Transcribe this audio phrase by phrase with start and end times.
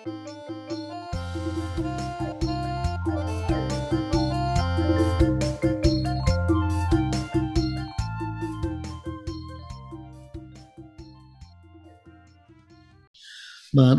[0.00, 0.12] បាទ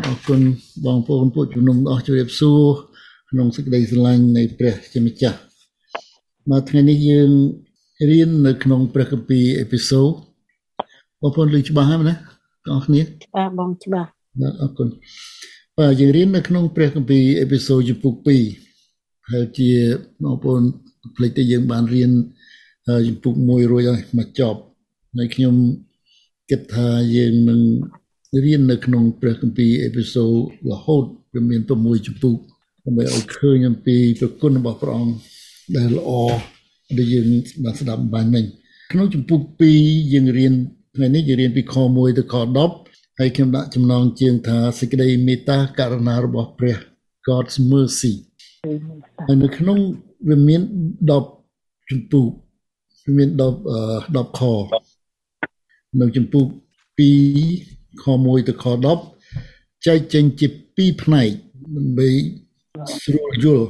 [0.06, 0.40] អរគុណ
[0.86, 2.62] បងប្អូនពួកជំនុំអស់ជម្រាបសួរ
[3.30, 5.38] ក្នុងសេចក្តីស្រឡាញ់នៃព្រះជាម្ចាស់
[6.50, 7.30] បាទថ្ងៃនេះយើង
[8.10, 10.12] រៀននៅក្នុងព្រះគម្ពីរអេពីសូត
[11.20, 12.18] បងប្អូនឮច្បាស់ហើយណាបង
[12.64, 13.00] ប្អូនគ្នា
[13.36, 14.08] បាទបងច្បាស់
[14.40, 14.88] បាទអរគុណ
[15.78, 18.14] បាទយើងរៀននៅក្នុងព្រះគម្ពីរអេពីសូតជំពូក
[18.72, 19.70] 2ហើយជា
[20.22, 20.62] បងប្អូន
[21.16, 22.10] ផ្លេចទៅយើងបានរៀន
[23.06, 24.60] ជំពូក1រួចហើយមកចប់
[25.16, 25.54] ហើយខ្ញុំ
[26.50, 27.60] គិតថាយើងនឹង
[28.44, 30.32] រៀននៅក្នុងព្រះគម្ពីរអេពីសូត
[30.70, 32.36] រហូតវាមាន6ជំពូក
[32.84, 35.14] ដើម្បីឲ្យឃើញអំពីប្រគុណរបស់ព្រះអង្គ
[35.76, 36.10] ដែលល្អ
[36.98, 37.26] ដែលយើង
[37.64, 38.44] បានស្ដាប់បានមិញ
[38.92, 39.40] ក្នុងជំពូក
[39.76, 40.52] 2យើងរៀន
[40.94, 42.81] ថ្ងៃនេះយើងរៀនពីខ1ទៅខ10
[43.18, 46.76] ហើយខ្ញុំដាក់ចំណងជើងថាសេចក្តីមេត្តាករណារបស់ព្រះ
[47.28, 48.12] God's mercy
[49.26, 49.78] ហើយនៅក្នុង
[50.28, 50.60] វាមាន
[51.26, 52.28] 10ជំពូក
[53.04, 54.40] វាមាន10 10ខ
[56.00, 56.46] នៅជំពូក
[57.28, 58.64] 2ខ1ទៅខ
[59.26, 61.28] 10ចែកចេញជា2ផ្នែក
[61.76, 62.08] ដើម្បី
[63.02, 63.66] ស្រួលយល់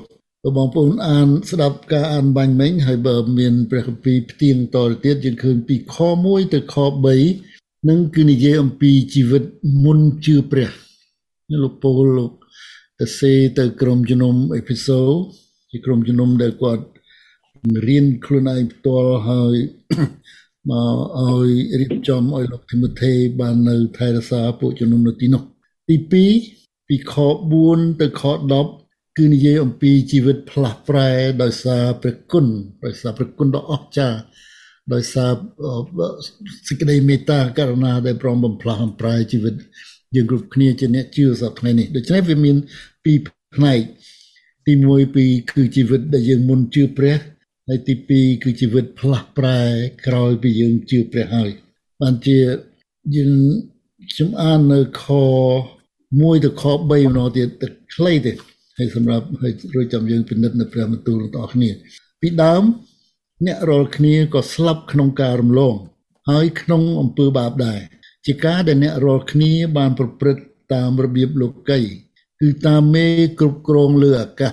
[0.56, 6.76] បងប្អូនអានស្ដាប់ការអានបាញ់មិញហើយបើមានព្រះគម្ពីរផ្ទៀងតទៅទៀតយើងឃើញពីខ1ទៅខ
[7.16, 7.51] 3
[7.88, 9.44] នឹងគឺនិយាយអំពីជីវិត
[9.84, 10.70] មុនជឿព្រះ
[11.62, 12.32] លោកពូលលោក
[12.98, 15.00] ទៅសេទៅក្រុមជំនុំអេពីសូ
[15.70, 16.84] ជាក្រុមជំនុំដែលគាត់
[17.86, 19.54] រៀនខ្លួនឯងផ្ទាល់ហើយ
[20.70, 25.42] មកឲ្យរៀបចំឲ្យលោកធីម៉ូថេបាននៅថៃរសាពួកជំនុំនៅទីនោះ
[25.88, 26.12] ទី2
[26.88, 27.14] ពីខ
[27.58, 28.22] 4ទៅខ
[28.68, 31.10] 10គឺនិយាយអំពីជីវិតផ្លាស់ប្រែ
[31.42, 32.46] ដោយសារព្រះគុណ
[32.84, 34.18] ដោយសារព្រះគុណដ៏អស្ចារ្យ
[34.94, 35.30] ដោយសារ
[36.68, 39.54] សេចក្តីមេត្តាករណាដែលព្រមបំផ្លាស់បំប្រែជីវិត
[40.14, 42.56] យើងគ្រប់គ្នាជាអ្នកជឿសប្តាហ៍ថ្ងៃនេះដូច្នេះវាមាន
[43.04, 43.18] ពីរ
[43.56, 43.80] ផ្នែក
[44.66, 47.16] ទី1ពីគឺជីវិតដែលយើងមុនជឿព្រះ
[47.68, 49.60] ហើយទី2គឺជីវិតផ្លាស់ប្រែ
[50.06, 51.50] ក្រោយពីយើងជឿព្រះហើយ
[52.00, 52.38] បានជា
[53.16, 53.32] យើង
[54.12, 55.04] ខ្ញុំអាននៅខ
[55.80, 58.32] 1ទៅខ3ម្ដងទៀតទៅខ្លីទេ
[58.78, 61.70] ហើយសម្រាប់ហើយរួចចាំយើងពិនិត្យនៅព្រះបន្ទូលរបស់គ្នា
[62.20, 62.62] ពីដើម
[63.46, 65.74] អ្នករាល់គ្នាក៏ស្លាប់ក្នុងការរំលង
[66.30, 67.80] ហើយក្នុងអំពើបាបដែរ
[68.26, 70.42] ជាការដែលអ្នករាល់គ្នាបានប្រព្រឹត្ត
[70.74, 71.80] តាមរបៀបលោកី
[72.40, 73.06] គឺតាមមេ
[73.40, 74.52] គ្រប់គ្រងលើអាកាស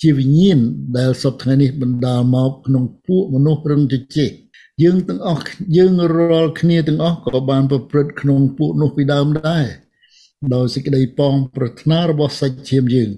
[0.00, 0.58] ជាវិញ្ញាណ
[0.98, 4.32] ដែលសពថ្ងៃនេះបណ្ដាលមកក្នុងពួកមនុស្សរឹងជជែក
[4.82, 5.42] យើងទាំងអស់
[5.76, 9.66] យើងរាល់គ្នាទាំងអស់ក៏បានប្រព្រឹត្តក្នុងពួកនោះពីដើមដែរ
[10.54, 13.10] ដោយសេចក្តីប៉ងប្រាថ្នារបស់សាច់ឈាមយើង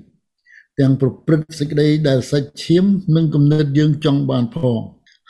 [0.80, 2.84] ទាំងប្រព្រឹត្តសេចក្តីដែលសាច់ឈាម
[3.16, 4.80] និងគំនិតយើងចង់បានផង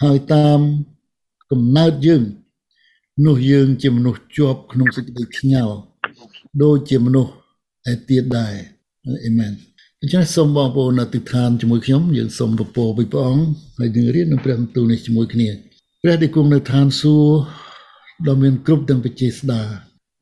[0.02, 0.60] ហើយតាម
[1.50, 2.22] កំណើតយើង
[3.26, 5.76] នោះយើងជាមនុស្សជាប់ក្នុងសេចក្តីខ្ញាល់
[6.62, 7.32] ដូចជាមនុស្ស
[7.92, 8.54] ឯទៀតដែរ
[9.26, 9.52] អេមែន
[10.00, 13.44] អញ្ចឹងសូមបងប្អូនអធិដ្ឋានជាមួយខ្ញុំយើងសូមពពពីព្រះអង្គ
[13.78, 15.48] ហើយនឹងរៀននឹងព្រះបន្ទូលនេះជាមួយគ្នា
[16.02, 17.30] ព្រះដែលគង់នៅឋានសួគ៌
[18.26, 19.62] ដ៏មានគ្រប់ទាំងបច្ចេស្តា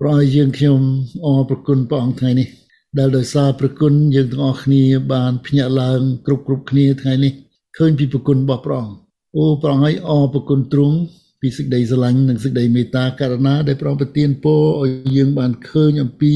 [0.01, 0.81] ប្រឲ្យយើងខ្ញុំ
[1.25, 2.49] អរព្រគុណព្រះអង្គថ្ងៃនេះ
[2.97, 4.83] ដែលដោយសារព្រះគុណយើងទាំងអស់គ្នា
[5.13, 7.33] បានភ្ញាក់ឡើងគ្រប់គ្រប់គ្នាថ្ងៃនេះ
[7.77, 8.97] ឃើញពីព្រះគុណរបស់ព្រះអង្គ
[9.37, 10.97] អូព្រះអង្គឲ្យអរព្រគុណទ្រង់
[11.41, 16.33] ពីសេចក្តីស្រឡាញ់និងសេចក្តីមេត្តាករុណាដែលព្រះអង្គប្រទានពរឲ្យយើងបានឃើញអំពី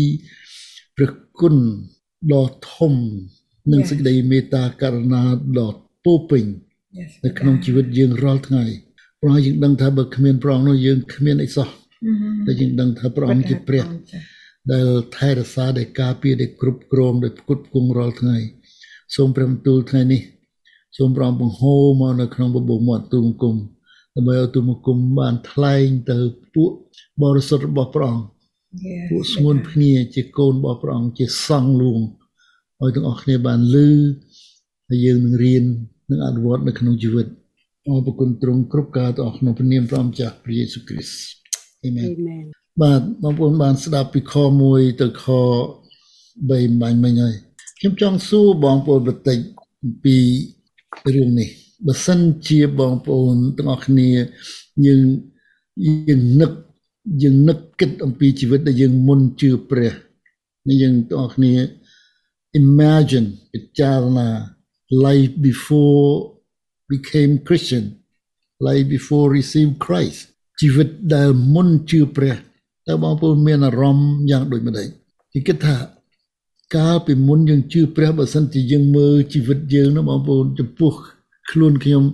[0.96, 1.10] ព្រះ
[1.40, 1.54] គុណ
[2.32, 2.92] ដ៏ធំ
[3.72, 5.22] និងសេចក្តីមេត្តាករុណា
[5.58, 5.74] ដ៏
[6.04, 6.44] ពោពេញ
[7.24, 8.64] នៅក្នុងជីវិតយើងរាល់ថ្ងៃ
[9.20, 11.68] ព្រោះយើងដឹងថាបើគ្មានព្រះអង្គនោះយើងគ្មានអីសោះ
[12.46, 13.84] តែយើងដឹងថាព្រះអង្គជាព្រះ
[14.70, 18.36] ដែលថែរក្សាដែលការពារដែលគ្រប់គ្រងដែលផ្គត់ផ្គង់រាល់ថ្ងៃ
[19.16, 20.22] សូមព្រះបន្ទូលថ្ងៃនេះ
[20.96, 23.56] សូមព្រះអង្គបង្ហូរមកនៅក្នុងបបោមាត់ទូលគុំ
[24.14, 26.18] ដើម្បីឲ្យទូលគុំបានថ្លែងទៅ
[26.54, 26.70] ពួក
[27.22, 28.26] បរិសុទ្ធរបស់ព្រះអង្គ
[29.10, 32.00] ពួកស្ងួនភ្នាជាកូនរបស់ព្រះអង្គជាសង្ឃលួង
[32.80, 33.90] ឲ្យទាំងអស់គ្នាបានលឺ
[34.88, 35.64] ហើយយើងនឹងរៀន
[36.10, 37.26] និងអនុវត្តនៅក្នុងជីវិត
[37.88, 41.18] អរគុណទ្រង់គ្រប់ការទាំងអស់ក្នុងព្រះនាមព្រះម្ចាស់ព្រះយេស៊ូវគ្រីស្ទ
[41.84, 42.08] អេមែន
[42.80, 44.34] បាទបងប្អូនបានស្ដាប់ពីខ
[44.68, 45.24] 1ទៅខ
[46.02, 47.34] 3បាញ់មិញហើយ
[47.78, 49.38] ខ្ញុំចង់សួរបងប្អូនបន្តិច
[50.04, 50.16] ពី
[51.14, 51.48] រឿងនេះ
[51.86, 54.10] បើសិនជាបងប្អូនទាំងអស់គ្នា
[54.86, 55.00] យើង
[55.86, 56.52] យើងនឹក
[57.22, 59.92] យើងនឹកគិតអំពីជីវិតដែលយើងមុនជឿព្រះ
[60.68, 61.54] នេះយើងទាំងអស់គ្នា
[62.60, 64.28] imagine ពិចារណា
[65.06, 66.08] life before
[66.92, 67.84] became Christian
[68.66, 70.20] life before receive Christ
[70.60, 72.36] ជីវិតដែលមុនជឿព្រះ
[72.88, 74.88] តើបងប្អូនមានអារម្មណ៍យ៉ាងដូចម្ដេច
[75.32, 75.76] គេគិតថា
[76.76, 80.92] កាលពីមុនយើងជឿព្រះបើសិនជាយើងមើលជីវិតយើងណាបងប្អូនចំពោះ
[81.50, 82.04] ខ្លួនខ្ញុំ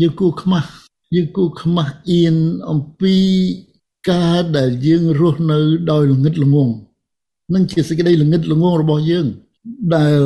[0.00, 0.68] យើងគួរខ្មាស់
[1.14, 2.36] យើងគួរខ្មាស់អៀន
[2.70, 3.16] អំពី
[4.10, 5.58] ការដែលយើងរស់នៅ
[5.90, 6.68] ដោយល្ងិតល្ងង
[7.54, 9.26] នឹងជាសេចក្តីល្ងិតល្ងងរបស់យើង
[9.96, 10.20] ដែល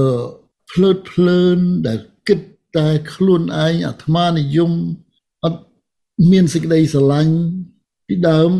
[0.70, 2.40] ភ្លើតភ្លើនដែលគិត
[2.76, 4.70] តែខ្លួនឯងអាត្មានិយម
[5.44, 5.60] អត់
[6.30, 7.34] មានសេចក្តីស្រឡាញ់
[8.06, 8.50] ពីដើម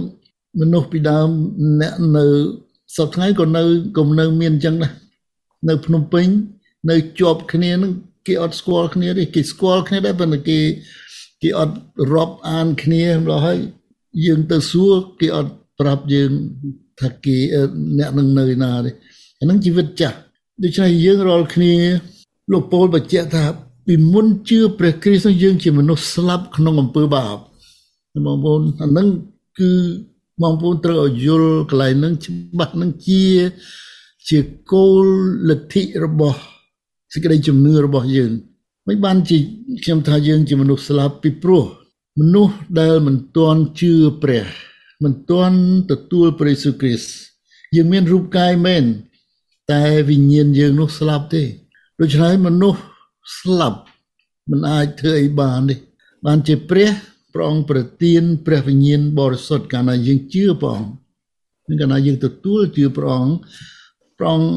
[0.60, 1.28] មនុស្សពីដើម
[1.80, 2.24] អ្នកនៅ
[2.96, 3.62] សប្តាហ៍ថ្ងៃក៏នៅ
[3.98, 4.92] ក៏នៅមានអញ្ចឹងដែរ
[5.68, 6.26] នៅភ្នំពេញ
[6.90, 7.92] នៅជាប់គ្នានឹង
[8.26, 10.58] គេអត់ស្គាល់គ្នាទេគេស្គាល់គ្នាដែរប៉ុន្តែគេ
[11.42, 11.76] គេអត់
[12.14, 13.58] រាប់អានគ្នាម្ល៉េះហើយ
[14.24, 16.30] យើងទៅសួរគេអត់ប្រាប់យើង
[17.00, 17.36] ថាគេ
[17.98, 18.90] អ្នកនឹងនៅណាទេ
[19.40, 20.16] អានឹងជីវិតចាស់
[20.62, 21.74] ដូច្នេះយើងរាល់គ្នា
[22.52, 23.44] លោកពោលបញ្ជាក់ថា
[23.86, 27.36] ពីមុនជឿព្រះគ្រីស្ទយើងជាមនុស្សស្លាប់ក្នុងអំពើបាប
[28.26, 29.06] បងប្អូនអានឹង
[29.58, 29.70] គឺ
[30.43, 33.25] បងប្អូនត្រូវឲ្យយល់កន្លែងហ្នឹងច្បាស់ហ្នឹងជា
[34.29, 34.38] ជា
[34.73, 35.06] គោល
[35.49, 36.38] លទ្ធិរបស់
[37.12, 38.32] សេចក្តីជំនឿរបស់យើង
[38.87, 39.38] មិនបានជា
[39.85, 41.64] ខ្ញុំថាយើងជាមនុស្សស្លាប់ពីព្រោះ
[42.20, 43.93] មនុស្សដែលមិនទាន់ជឿ
[44.23, 44.44] ព្រះ
[45.05, 45.58] មិនទាន់
[45.90, 47.11] ទទួលព្រះយេស៊ូវគ្រីស្ទ
[47.75, 48.84] យើងមានរូបកាយមែន
[49.73, 51.43] តែវិញ្ញាណយើងនោះស្លាប់ទេ
[52.00, 52.81] ដូច្នេះមនុស្ស
[53.38, 53.81] ស្លាប់
[54.50, 55.76] មិនអាចធ្វើអីបានទេ
[56.26, 56.88] បានជាព្រះ
[57.34, 60.90] ព្រះអង្គប្រទានព្រះវិញ្ញាណបរិសុទ្ធកាលណាយើងជឿព្រះអង្គ
[61.69, 63.34] នឹងកាលណាយើងទទួលជឿព្រះអង្គ
[64.19, 64.50] ព្រះអង្គ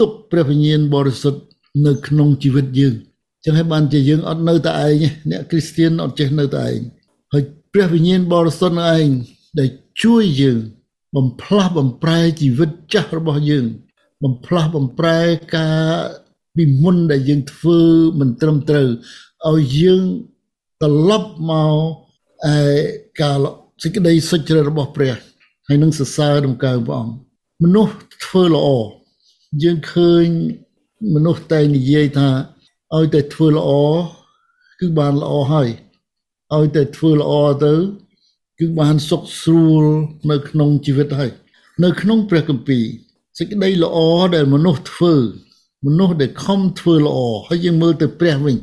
[0.00, 1.40] ទុកព្រះវិញ្ញាណបរិសុទ្ធ
[1.86, 2.94] នៅក្នុងជីវិតយើង
[3.44, 6.78] ចឹងហើយបានជាយើងអត់នៅតែឯងអ្នកគ្រីស្ទៀនអត់ចេះនៅតែឯង
[7.32, 9.08] ហើយព្រះវិញ្ញាណបរិសុទ្ធឯង
[9.58, 9.68] ដែល
[10.02, 10.58] ជួយយើង
[11.16, 13.64] បំផ្លាស់បំប្រែជីវិតចាស់របស់យើង
[14.22, 15.20] បំផ្លាស់បំប្រែ
[15.56, 15.86] ការ
[16.56, 17.80] ពីមុនដែលយើងធ្វើ
[18.20, 18.88] មិនត្រឹមត្រូវ
[19.50, 20.02] ឲ្យយើង
[20.82, 21.74] ត្រឡប់មក
[22.54, 22.58] ឯ
[23.20, 23.38] ការ
[23.82, 25.14] សេចក្តីសុចរិតរបស់ព្រះ
[25.66, 27.14] ហើយនឹងសរសើរដំកើងព្រះអង្គ
[27.62, 27.94] មនុស្ស
[28.24, 28.68] ធ្វើល្អ
[29.62, 30.26] យើងឃើញ
[31.14, 32.28] មនុស្សតែនិយាយថា
[32.94, 33.70] ឲ្យតែធ្វើល្អ
[34.80, 35.68] គឺបានល្អហើយ
[36.54, 37.32] ឲ្យតែធ្វើល្អ
[37.64, 37.74] ទៅ
[38.58, 39.84] គឺបានសុខស្រួល
[40.30, 41.30] នៅក្នុងជីវិតហើយ
[41.84, 42.84] នៅក្នុងព្រះគម្ពីរ
[43.38, 43.98] សេចក្តីល្អ
[44.34, 45.14] ដែលមនុស្សធ្វើ
[45.86, 47.18] មនុស្សដែលខំធ្វើល្អ
[47.48, 48.56] ហើយយើងមើលទៅព្រះវិញ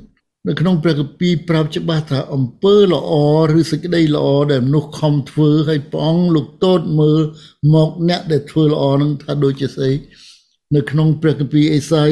[0.47, 3.13] នៅក្នុងព្រះគម្ពីរប្រាប់ច្បាស់ថាអំពើល្អ
[3.57, 7.21] ឬសេចក្តីល្អដែលមនុស្សខំធ្វើហើយព្រះអង្គលោកតូតមើល
[7.73, 9.91] មកអ្នកដែលធ្វើល្អនឹងថាដូចជាស្អី
[10.75, 12.07] នៅក្នុងព្រះគម្ពីរអេសាយ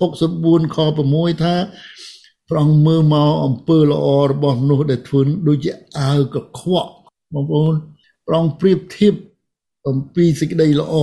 [0.00, 0.76] 64ខ
[1.10, 1.54] 6ថា
[2.48, 6.90] ព្រះអង្គមើលមកអំពើល្អរបស់មនុស្សដែលធ្វើដូចជាអាវកខ្វក់
[7.34, 7.74] បងប្អូន
[8.26, 9.14] ព្រះអង្គប្រៀបធៀប
[9.88, 10.94] អំពីសេចក្តីល្អ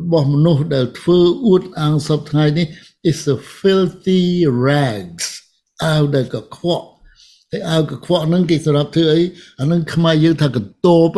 [0.00, 2.66] របស់មនុស្សដែលធ្វើអួតអាងសពថ្ងៃនេះ
[3.10, 4.22] is a filthy
[4.66, 5.26] rags
[5.84, 6.86] អាវដែលកខ្វក់
[7.50, 9.20] ហើយអាវកខ្វក់ហ្នឹងគេសម្រាប់ធ្វើអី
[9.60, 11.10] អាហ្នឹងខ្មែរយើងថាកតប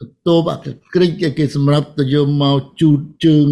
[0.00, 0.56] កតបអា
[0.94, 3.46] ក្រិចគេសម្រាប់ទៅយកមកជូតជើង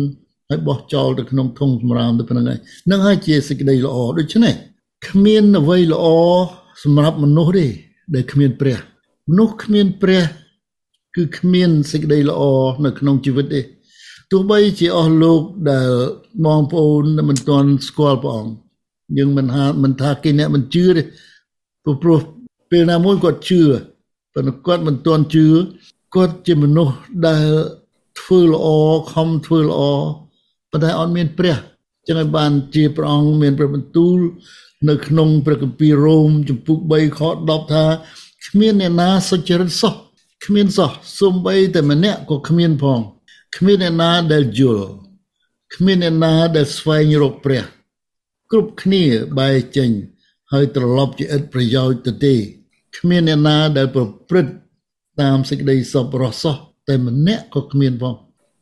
[0.49, 2.59] ហើយបោះចោលទៅក្នុងធុងសម្រាមទៅប៉ុណ្្នឹងហើយ
[2.91, 4.55] នឹងហើយជាសេចក្តីល្អដូច្នេះ
[5.09, 6.07] គ្មានអ្វីល្អ
[6.85, 7.67] សម្រាប់មនុស្សទេ
[8.15, 8.79] ដែលគ្មានព្រះ
[9.31, 10.25] មនុស្សគ្មានព្រះ
[11.17, 12.43] គឺគ្មានសេចក្តីល្អ
[12.85, 13.61] នៅក្នុងជីវិតទេ
[14.31, 15.41] ទោះបីជាអស់លោក
[15.71, 15.91] ដែល
[16.47, 18.53] បងប្អូនមិនទាន់ស្គាល់ព្រះអង្គ
[19.17, 21.03] យើងមិនហាមិនថាគេអ្នកមិនជឿទេ
[22.03, 22.21] ព្រោះ
[22.71, 23.61] ពេលណាមួយគាត់ជឿ
[24.35, 25.47] ប៉ុន្តែគាត់មិនទាន់ជឿ
[26.15, 27.47] គាត់ជាមនុស្សដែល
[28.21, 28.67] ធ្វើល្អ
[29.13, 29.81] ខំធ្វើល្អ
[30.71, 31.57] ប៉ុន្តែអត់មានព្រះ
[32.07, 34.19] ចឹងហើយបានជាព្រះអង្គមានព្រះបន្ទូល
[34.89, 37.85] នៅក្នុងព្រះគម្ពីររ៉ូមចំពុក3ខ10ថា
[38.47, 39.95] គ្មានអ្នកណាសុចរិតសោះ
[40.45, 43.01] គ្មានសោះសំបីតែម្នាក់ក៏គ្មានផង
[43.57, 44.89] គ្មានអ្នកណាដែលយល់
[45.75, 47.65] គ្មានអ្នកណាដែលស្វែងរកព្រះ
[48.51, 49.03] គ្រប់គ្នា
[49.39, 49.91] បែរចេញ
[50.53, 52.35] ហើយត្រឡប់ជាឥតប្រយោជន៍ទៅទេ
[52.97, 54.53] គ្មានអ្នកណាដែលប្រព្រឹត្ត
[55.21, 56.57] តាមសេចក្តីសប្បុរសសោះ
[56.89, 58.15] តែម្នាក់ក៏គ្មានផង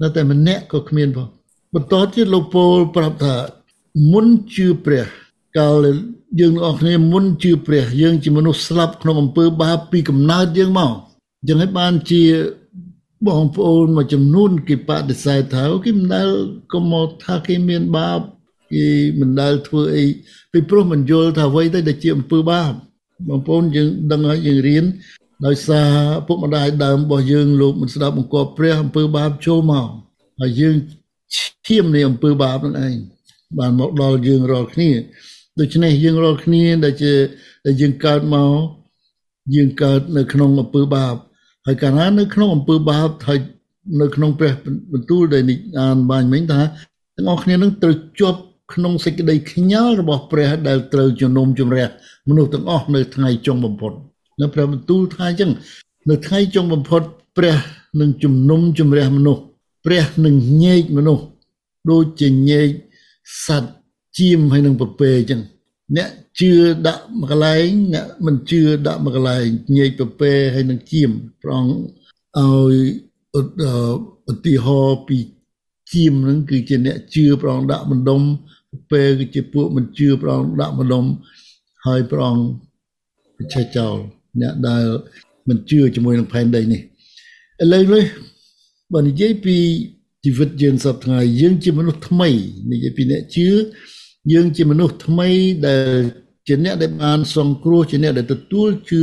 [0.02, 1.28] នៅតែម្នាក់ក៏គ្មានផង
[1.74, 3.34] បន្តទៀតលោកពូលប្រាប់ថា
[4.12, 5.06] មុនជឿព្រះ
[5.58, 5.84] កាល
[6.40, 10.92] យើងទាំងអស់គ្នាមុនជឿព្រះយើងជាមនុស្សស្លាប់ក្នុងអំពើបាបពីកំណើតយើងមក
[11.48, 12.22] ចឹងហើយបានជា
[13.26, 16.28] បងប្អូនមួយចំនួនគេបដិសេធថាគេមិនដែល
[16.72, 18.20] ក៏មកថាគេមានបាប
[18.72, 18.86] គេ
[19.20, 20.04] មិនដែលធ្វើអី
[20.52, 22.72] ពីព្រោះមិនយល់ថាអ្វីទៅដែលជាអំពើបាប
[23.28, 24.84] បងប្អូនយើងដឹងហើយយើងរៀន
[25.46, 25.90] ដោយសារ
[26.26, 29.88] ពុកម្ដាយដើមរបស់យើងលោកមិនស្ដាប់បង្គាប់ព្រះអំពើបាបចូលមក
[30.40, 30.76] ហើយយើង
[31.66, 32.94] ឈាមនៃអំពើបាបនឹងឯង
[33.58, 34.90] បានមកដល់យើងរាល់គ្នា
[35.60, 37.12] ដូច្នេះយើងរាល់គ្នាដែលជា
[37.66, 38.52] ដែលយើងកើតមក
[39.54, 41.14] យើងកើតនៅក្នុងអំពើបាប
[41.66, 43.38] ហើយកាលណានៅក្នុងអំពើបាបហើយ
[44.00, 44.52] នៅក្នុងព្រះ
[44.92, 45.42] បន្ទូលដែល
[45.80, 46.60] អានបាញ់មិញថា
[47.16, 48.40] ទាំងអស់គ្នានឹងត្រូវជាប់
[48.72, 51.86] ក្នុងសេចក្តីខ្ញាល់របស់ព្រះដែលត្រូវជំនុំជម្រះ
[52.28, 53.92] មនុស្សទាំងអស់នៅថ្ងៃចុងបំផុត
[54.40, 55.50] នៅព្រះបន្ទូលថាអញ្ចឹង
[56.10, 57.02] នៅថ្ងៃចុងបំផុត
[57.36, 57.56] ព្រះ
[58.00, 59.42] នឹងជំនុំជម្រះមនុស្ស
[59.86, 61.24] ព្រះនឹងញែកមនុស្ស
[61.90, 62.68] ដូចជាញែក
[63.46, 63.72] សត្វ
[64.18, 65.40] ជៀមហើយនឹងពពែអញ្ចឹង
[65.96, 66.52] អ្នកជឿ
[66.86, 69.44] ដាក់មួយកន្លែងអ្នកមិនជឿដាក់មួយកន្លែង
[69.76, 71.10] ញែកពពែហើយនឹងជៀម
[71.42, 71.64] ប្រង
[72.38, 72.74] ឲ្យ
[74.30, 75.18] ឧទាហរណ៍ពី
[75.92, 78.22] ជាមនឹងគឺជាអ្នកជឿព្រះអង្គដាក់បណ្ដុំ
[78.90, 81.04] ពេលគឺជាពួកមិនជឿព្រះអង្គដាក់បណ្ដុំ
[81.86, 82.44] ហើយព្រះអង្គ
[83.36, 83.94] បញ្ឆេះចោល
[84.40, 84.84] អ្នកដែល
[85.48, 86.80] មិនជឿជាមួយនឹងផែនដីនេះ
[87.62, 88.04] ឥឡូវនេះ
[88.94, 89.56] បើនិយាយពី
[90.24, 92.28] ជីវិតយើងសពថ្ងៃយើងជាមនុស្សថ្មី
[92.72, 93.48] និយាយពីអ្នកជឿ
[94.32, 95.28] យើងជាមនុស្សថ្មី
[95.66, 96.00] ដែល
[96.46, 99.00] ជាអ្នកដែលបានសង្គ្រោះជាអ្នកដែលទទួលជឿ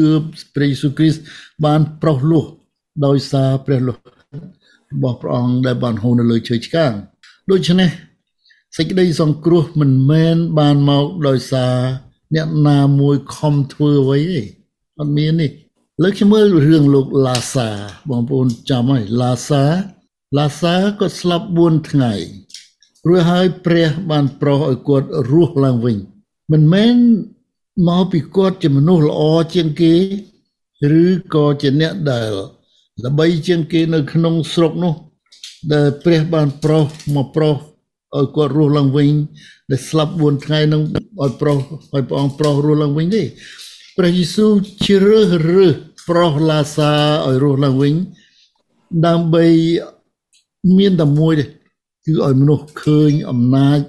[0.56, 1.22] ព្រះយេស៊ូវគ្រីស្ទ
[1.66, 2.46] បានប្រោសលោះ
[3.06, 3.98] ដោយសារព្រះលោះ
[4.94, 6.92] របស់ព្រះអង្គដែលបានហូរនៅលើឈើឆ្កាង
[7.52, 7.90] ដូច្នេះ
[8.78, 11.76] សេចក្តីសង្គ្រោះមិនមែនបានមកដោយសារ
[12.36, 14.42] អ្នកណាមួយខំធ្វើអ្វីទេ
[15.00, 15.52] អត់មាននេះ
[16.02, 17.70] លើកខ្ញុំមើលរឿងលោកឡាសា
[18.10, 19.64] បងប្អូនចាំហើយឡាសា
[20.38, 22.14] ឡាសាក៏ស្លាប់4ថ្ងៃ
[23.08, 25.98] រួចហើយព្រះបានប្រោសឲ្យគាត់រស់ឡើងវិញ
[26.52, 26.96] មិនមែន
[27.88, 29.22] មកពីគាត់ជាមនុស្សល្អ
[29.54, 29.94] ជាងគេ
[31.02, 32.32] ឬក៏ជាអ្នកដែល
[33.06, 34.94] ល្បីជាងគេនៅក្នុងស្រុកនោះ
[35.74, 36.86] ដែលព្រះបានប្រោស
[37.16, 37.58] មកប្រោស
[38.18, 39.12] ឲ្យគាត់រស់ឡើងវិញ
[39.72, 40.82] ដែលស្លាប់4ថ្ងៃនឹង
[41.22, 41.58] ឲ្យប្រោស
[41.94, 43.24] ឲ្យព្រះអង្គប្រោសរស់ឡើងវិញទេ
[43.98, 44.52] ព្រះយេស៊ូវ
[44.86, 45.76] ជ្រើសរើស
[46.10, 46.92] ប្រោសឡាសា
[47.28, 47.94] ឲ្យរស់ឡើងវិញ
[49.08, 49.46] ដើម្បី
[50.78, 51.46] មានតែមួយទេ
[52.06, 53.80] គឺឲ្យមនុស្សឃើញអំណាច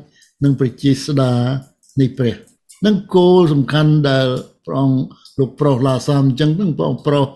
[0.45, 1.35] និងប្រជាស្ដា
[2.01, 2.35] នៃព្រះ
[2.87, 4.27] នឹងគោលសំខាន់ដែល
[4.67, 4.99] ព្រះអង្គ
[5.39, 7.27] លោកប្រុសឡាសាមអញ្ចឹងហ្នឹងព្រះអង្គប្រុស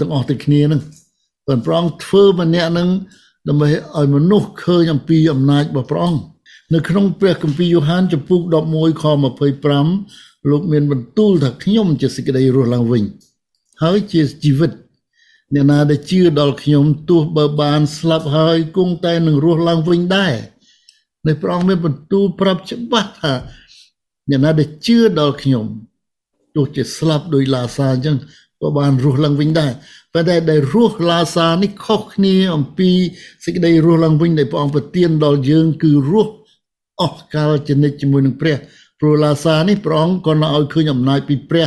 [0.00, 0.80] ទាំងអស់ទាំងគ្នាហ្នឹង
[1.46, 2.88] ប៉ុន្តែព្រះអង្គធ្វើម្នាក់ហ្នឹង
[3.48, 6.20] ដើម្បីឲ្យមនុស្សឃើញអំពីអំណាចរបស់ព្រះអង្គ
[6.74, 8.40] នៅក្នុងព្រះគម្ពីរយ៉ូហានចំពុក
[8.72, 9.04] 11ខ
[9.76, 13.02] 25លោកមានបន្ទូលថាខ្ញុំជាសេចក្តីរស់ឡើងវិញ
[13.82, 14.70] ហើយជាជីវិត
[15.54, 20.34] អ្នកណាដែលជឿដល់ខ្ញុំទោះបើបានស្លាប់ហើយគង់តែនឹងរស់ឡើងវិញដែរ
[21.26, 23.32] នៅព្រះអង្គមានបន្ទូលប្រាប់ច្បាស់ថា
[24.30, 25.66] អ្នកណាដែលជឿដល់ខ្ញុំ
[26.54, 28.16] ទោះជាស្លាប់ដោយឡាសាអញ្ចឹង
[28.60, 29.72] ក៏បានរស់ឡើងវិញដែរ
[30.14, 32.90] ប៉ុន្តែដែលរស់ឡាសានេះខុសគ្នាអំពី
[33.44, 36.32] សេចក្តីរស់ឡើងវិញដែលព្រះអង្គប្រទានដល់យើងគឺរស់
[37.02, 38.56] អស់កលជានិច្ចជាមួយនឹងព្រះ
[39.00, 41.66] ព្រោះឡាសានេះព្រះអង្គក៏នៅឲ្យឃើញអំណាចពីព្រះ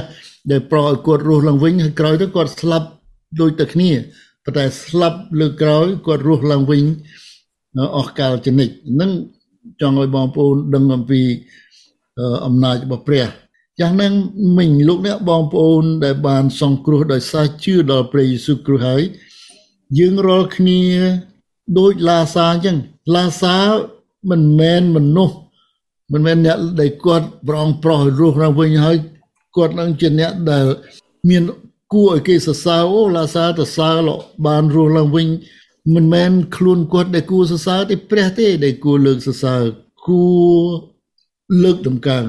[0.51, 2.87] ដែលប្រោឲ្យគាត់រស់ឡើងវិញហើយក្រោយទៅគាត់ស្លាប់
[3.41, 3.91] ដូចតែគ្នា
[4.43, 6.83] ប៉ុន្តែស្លាប់លើក្រោយគាត់រស់ឡើងវិញ
[7.97, 9.11] អស់កលជានិច្ចនឹង
[9.81, 11.21] ចង់ឲ្យបងប្អូនដឹងអំពី
[12.45, 13.27] អំណាចរបស់ព្រះ
[13.79, 14.13] យ៉ាងហ្នឹង
[14.57, 19.01] មិញលោកអ្នកបងប្អូនដែលបានសង្គ្រោះដោយសារជឿដល់ព្រះយេស៊ូវគ្រីស្ទហើយ
[19.99, 20.81] យើងរាល់គ្នា
[21.79, 22.77] ដូចឡាសាអញ្ចឹង
[23.15, 23.55] ឡាសា
[24.29, 25.37] មិនមែនមនុស្ស
[26.13, 28.97] មិនមែនអ្នកដែលគាត់ប្រងប្រោះរស់ឡើងវិញហើយ
[29.55, 30.65] គាត់នឹងជាអ្នកដែល
[31.29, 31.43] មាន
[31.93, 33.97] គួរឲ្យគេសរសើរអូឡាសាទៅសើរ
[34.45, 35.27] បានរស់ឡើងវិញ
[35.95, 39.63] មិនមែនខ្លួនគាត់ដែលគួរសរសើរទេព្រះទេដែលគួរលើកសរសើរ
[40.07, 40.23] គួ
[40.55, 40.63] រ
[41.63, 42.25] លើកដំកើង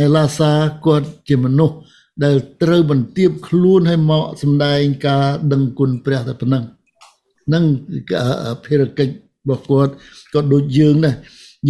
[0.00, 0.52] អេឡាសា
[0.86, 1.76] គាត់ជាមនុស្ស
[2.24, 6.64] ដែលត្រូវបន្ទាបខ្លួនឲ្យមកសម្ដែងការដឹងគុណព្រះតែប៉ុណ្ណឹង
[7.52, 7.64] នឹង
[8.64, 9.92] ភារកិច្ច របស់គាត់
[10.34, 11.16] ក៏ដូចយើងដែរ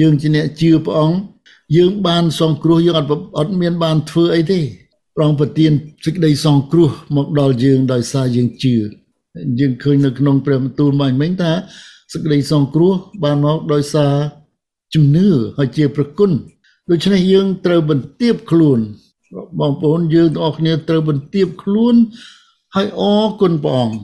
[0.01, 1.19] យើងជាអ្នកជឿព្រះអង្គ
[1.77, 4.61] យើងបានសង្គ្រោះយើងអត់អត់មានបានធ្វើអីទេ
[5.15, 5.73] ព្រះអង្គប្រទាន
[6.05, 8.75] សេចក្តីសង្គ្រោះមកដល់យើងដោយសារយើងជឿ
[9.61, 11.53] យើងឃើញនៅក្នុងព្រះបន្ទូលមកមិញថា
[12.13, 12.93] សេចក្តីសង្គ្រោះ
[13.25, 14.15] បានមកដោយសារ
[14.95, 16.31] ជំនឿហើយជាប្រគុណ
[16.91, 18.79] ដូច្នេះយើងត្រូវបន្ទាបខ្លួន
[19.61, 21.95] បងប្អូនយើងទាំងអស់គ្នាត្រូវបន្ទាបខ្លួន
[22.75, 23.97] ហើយអរគុណព្រះអង្គ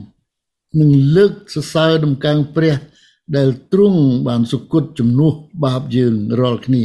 [0.79, 2.75] នឹងលើកសរសើរដំកើងព្រះ
[3.35, 5.33] ដែលទ្រង់បានសុគតជំនួស
[5.65, 6.83] បាបយើងរាល់គ្នា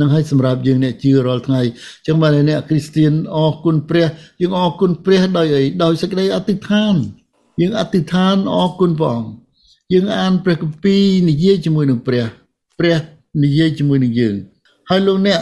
[0.00, 4.06] នឹងឲ្យសម្រាប់យើងអ្នកជឿរាល់ថ្ងៃអញ្ចឹងបានអ្នកគ្រីស្ទៀនអរគុណព្រះ
[4.40, 6.94] យើងអរគុណព្រះដោយអីដោយសេចក្តីអធិដ្ឋាន
[7.60, 9.32] យើងអធិដ្ឋានអរគុណព្រះអង្គ
[9.92, 12.24] យើងអានព្រះគម្ពីរនិយាយជាមួយនឹងព្រះ
[12.78, 12.96] ព្រះ
[13.44, 14.34] និយាយជាមួយនឹងយើង
[14.90, 15.40] ហើយលោកអ្នក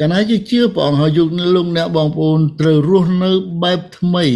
[0.00, 3.30] កាលណាយើងជឿព្រះអង្គហើយយកលោកអ្នកបងប្អូនត្រូវរស់នៅ
[3.62, 4.26] បែបថ្មី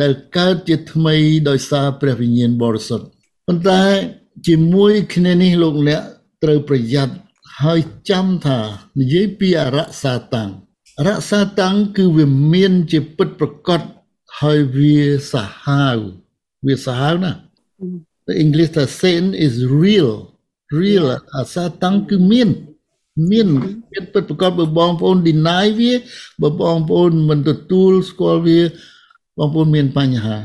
[0.00, 1.14] ដែលកើតជាថ្មី
[1.48, 3.06] ដោយសារព្រះវិញ្ញាណបរិសុទ្ធ
[3.46, 3.82] ប៉ុន្តែ
[4.46, 6.02] ជាមួយគ្នានេះលោកអ្នក
[6.42, 7.14] ត្រូវប្រយ័ត្ន
[7.62, 8.58] ហើយចាំថា
[8.98, 10.50] និយាយពីអរសាតាំង
[10.98, 13.80] អរសាតាំងគឺវាមានជាពិតប្រកប
[14.40, 15.00] ហើយវា
[15.32, 15.98] សាហាវ
[16.66, 17.32] វាសាហាវណា
[18.26, 20.10] The English ថា sin is real
[20.80, 21.04] real
[21.36, 22.48] អរសាតាំងគឺមាន
[23.30, 23.48] មាន
[23.92, 25.92] មានពិតប្រកបបើបងប្អូន deny វា
[26.42, 28.60] បើបងប្អូនមិនទទួលស្គាល់វា
[29.38, 30.36] បងប្អូនមានបញ្ហា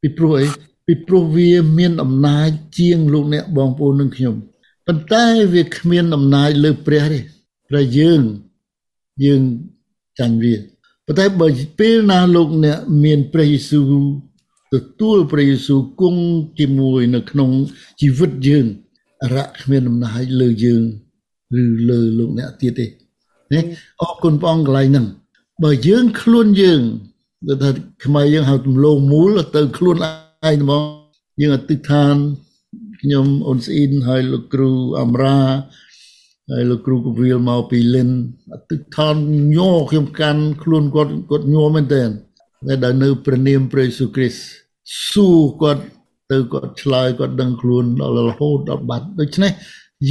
[0.00, 0.46] ពីព្រោះអី
[0.92, 4.34] ពីព្រោះវាមានអំណាចជាងលោកអ្នកបងប្អូននឹងខ្ញុំ
[4.86, 7.20] ប៉ុន្តែវាគ្មានអំណាចលើព្រះទេ
[7.68, 8.20] ព្រះយើង
[9.24, 9.42] យើង
[10.18, 10.54] ចាញ់វា
[11.06, 13.90] ប៉ុន្តែបើពេលណាលោកអ្នកមានព្រះយេស៊ូវ
[14.74, 16.22] ទទួលព្រះយេស៊ូវគង់
[16.58, 17.50] ជាមួយនៅក្នុង
[18.00, 18.66] ជីវិតយើង
[19.34, 20.82] រៈគ្មានអំណាចលើយើង
[21.60, 22.86] ឬលើលោកអ្នកទៀតទេ
[23.52, 23.60] ណា
[24.02, 25.06] អរគុណព្រះអង្គកន្លែងហ្នឹង
[25.62, 26.80] បើយើងខ្លួនយើង
[27.48, 27.70] ដូចថា
[28.04, 30.84] ខ្មែរយើងហៅទំលោងមូលទៅខ្លួនឯង ហ្មង
[31.40, 32.14] យើងអតិថាន
[33.00, 34.70] ខ្ញុំអូនស្អ៊ីនហើយលោកគ្រូ
[35.00, 35.40] អមរា
[36.50, 38.10] ហើយលោកគ្រូកវិលមកពីលិន
[38.70, 39.16] ទឹកថន
[39.56, 42.02] ញ័រខ្ញុំកាន់ខ្លួនគាត់គាត់ញ័រមែនតើ
[42.68, 44.40] តែដល់នៅព្រះនាមព្រះយេស៊ូវគ្រីស្ទ
[45.10, 45.28] ស៊ូ
[45.62, 45.84] គាត់
[46.30, 49.52] ទៅគាត់ឆ្លើយគាត់ដឹងខ្លួនដល់រហូតដល់បាត់ដូច្នេះ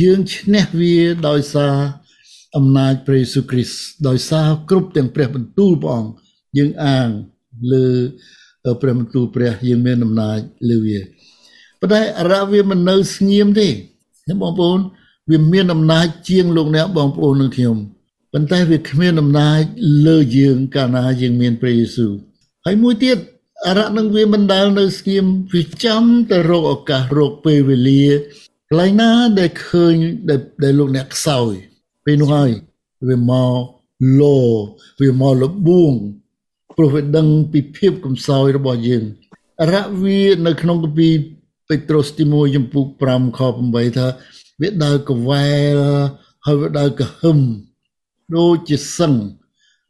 [0.02, 0.98] យើងឈ្នះវា
[1.28, 1.74] ដោយសារ
[2.58, 6.12] អំណាចព្រះយេស៊ូវគ្រីស្ទដោយសារគ្រប់ទាំងព្រះបន្ទូលព្រះអង្គ
[6.58, 7.10] យើងអាង
[7.74, 7.88] លើ
[8.82, 10.40] ព្រះបន្ទូលព្រះយើងមានអំណាច
[10.70, 11.00] លើវា
[11.80, 13.68] ប៉ុន្តែអរវាមិននៅស្ងៀមទេ
[14.42, 14.80] បងប្អូន
[15.32, 17.78] វាមានអំណាចជាងលោកអ្នកបងប្អូននិងខ្ញុំ
[18.34, 19.62] ប៉ុន្តែវាគ្មានអំណាច
[20.08, 22.14] លើយើងកាលណាយើងមានព្រះយេស៊ូវ
[22.66, 23.18] ហើយមួយទៀត
[23.68, 28.06] អរៈនឹងវាមិនដែលនៅស្ងៀមវាចាំតែរកឱកាសរកពេលវេលា
[28.70, 29.94] កន្លែងណាដែលឃើញ
[30.64, 31.52] ដែលលោកអ្នកខ្សោយ
[32.06, 32.52] ពេលនោះហើយ
[33.08, 33.60] វាមក
[34.22, 34.38] លោ
[35.02, 35.94] វាមកលបួង
[36.78, 39.04] ព្រោះវាដឹងពីភាពកំសោយរបស់យើង
[39.62, 41.14] អរៈវានៅក្នុងគម្ពីរ
[41.68, 44.08] ពេត្រុសទី1ចំពុក5ខ8ថា
[44.62, 45.78] វាដើរកវែល
[46.46, 47.40] ហើយវាដើរកហឹម
[48.38, 49.14] ដូចជាសឹង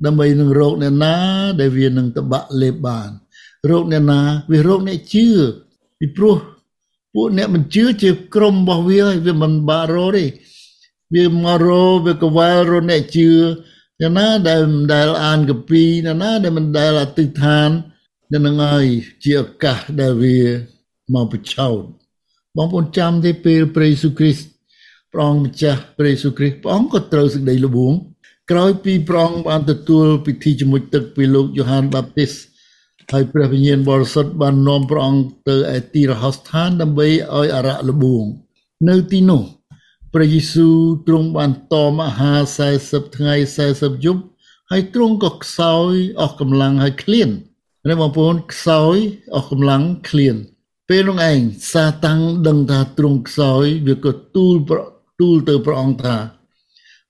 [0.06, 1.16] ដើម្បីនឹងរោគអ្នកណា
[1.60, 3.10] ដែលវានឹងតបាក់លេបបាន
[3.70, 4.22] រោគអ្នកណា
[4.52, 5.28] វារោគអ្នកជឿ
[6.00, 6.38] ពីព្រោះ
[7.14, 10.26] ពួកអ្នកមិនជឿជាក្រុមរបស់វាហើយវាមិនបាក់រោទេ
[11.16, 13.30] វាមករោវាកវែលរោអ្នកជឿ
[14.02, 17.70] អ្នកណាដែលមិនដែលអានកពីអ្នកណាដែលមិនដែលអតិថាន
[18.34, 18.86] នឹងហើយ
[19.24, 20.40] ជាឱកាសដែលវា
[21.14, 21.82] មកបិឆោត
[22.58, 24.48] បងប្អូនចាំទេពេលព្រះយេស៊ូវគ្រីស្ទ
[25.14, 27.94] ព្រះអង្គម្ចាស់ព្រះយេស៊ូវគ្រីស្ទព្រះអង្គក៏ត្រូវសេចក្តីល្បួង
[28.52, 32.32] ក្រោយពីព្រះអង្គបានទទួលពិធីជំនួចទឹកពីលោកយ៉ូហានបាបទីស
[33.12, 38.24] ហើយព្រះវិញ្ញាណបរិសុទ្ធបាននាំព្រះអង្គទៅឯទីរហោស្ថានដើម្បីឲ្យអរៈល្បួង
[38.90, 39.42] នៅទីនោះ
[40.14, 40.78] ព្រះយេស៊ូវ
[41.08, 42.40] ទ្រង់បានតមអាហារ
[42.78, 43.34] 40ថ្ងៃ
[43.70, 44.22] 40យប់
[44.72, 47.30] ហើយទ្រង់ក៏ខ្សោយអស់កម្លាំងហើយឃ្លាន
[47.90, 48.96] ណាបងប្អូនខ្សោយ
[49.36, 50.36] អស់កម្លាំងឃ្លាន
[50.90, 51.40] ពេលនោះឯង
[51.72, 54.56] សាតាំងដឹងថាទ្រង់ខ្សោយវាក៏ទូល
[55.20, 56.18] ទូលទៅព្រះអង្គថា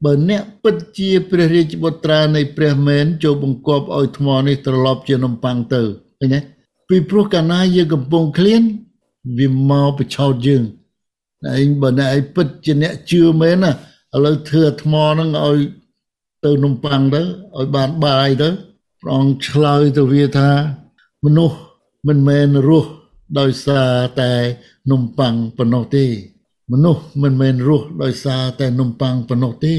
[0.04, 5.82] បើអ្នកពិតជាព្រះរាជបុត្រានៃព្រះមែនចូលបង្គាប់ឲ្យថ្មនេះត្រឡប់ជានំប៉័ងទៅ
[6.20, 6.40] ឃើញទេ
[6.90, 8.62] ពីព្រោះកាលណាយើងកំពុងឃ្លាន
[9.38, 10.64] វាមកបឆោតយើង
[11.56, 15.60] ឯងបើអ្នកឯងពិតជាអ្នកជឿមែនណាឥឡូវធ្វើថ្មហ្នឹងឲ្យ
[16.46, 17.22] ទៅនំប៉័ងទៅ
[17.58, 18.50] ឲ្យបានបាយទៅ
[19.02, 20.50] ព្រះអង្គឆ្លើយទៅវាថា
[21.26, 21.58] មនុស្ស
[22.08, 22.92] មិនមែនរស់
[23.40, 24.32] ដោយសារតែ
[24.92, 26.06] នំប៉័ងប៉ុណ្ណោះទេ
[26.72, 29.76] មនុស្សមិនមែនរស់ដោយសារតែនំប៉័ងប៉ុណ្ណោះទេ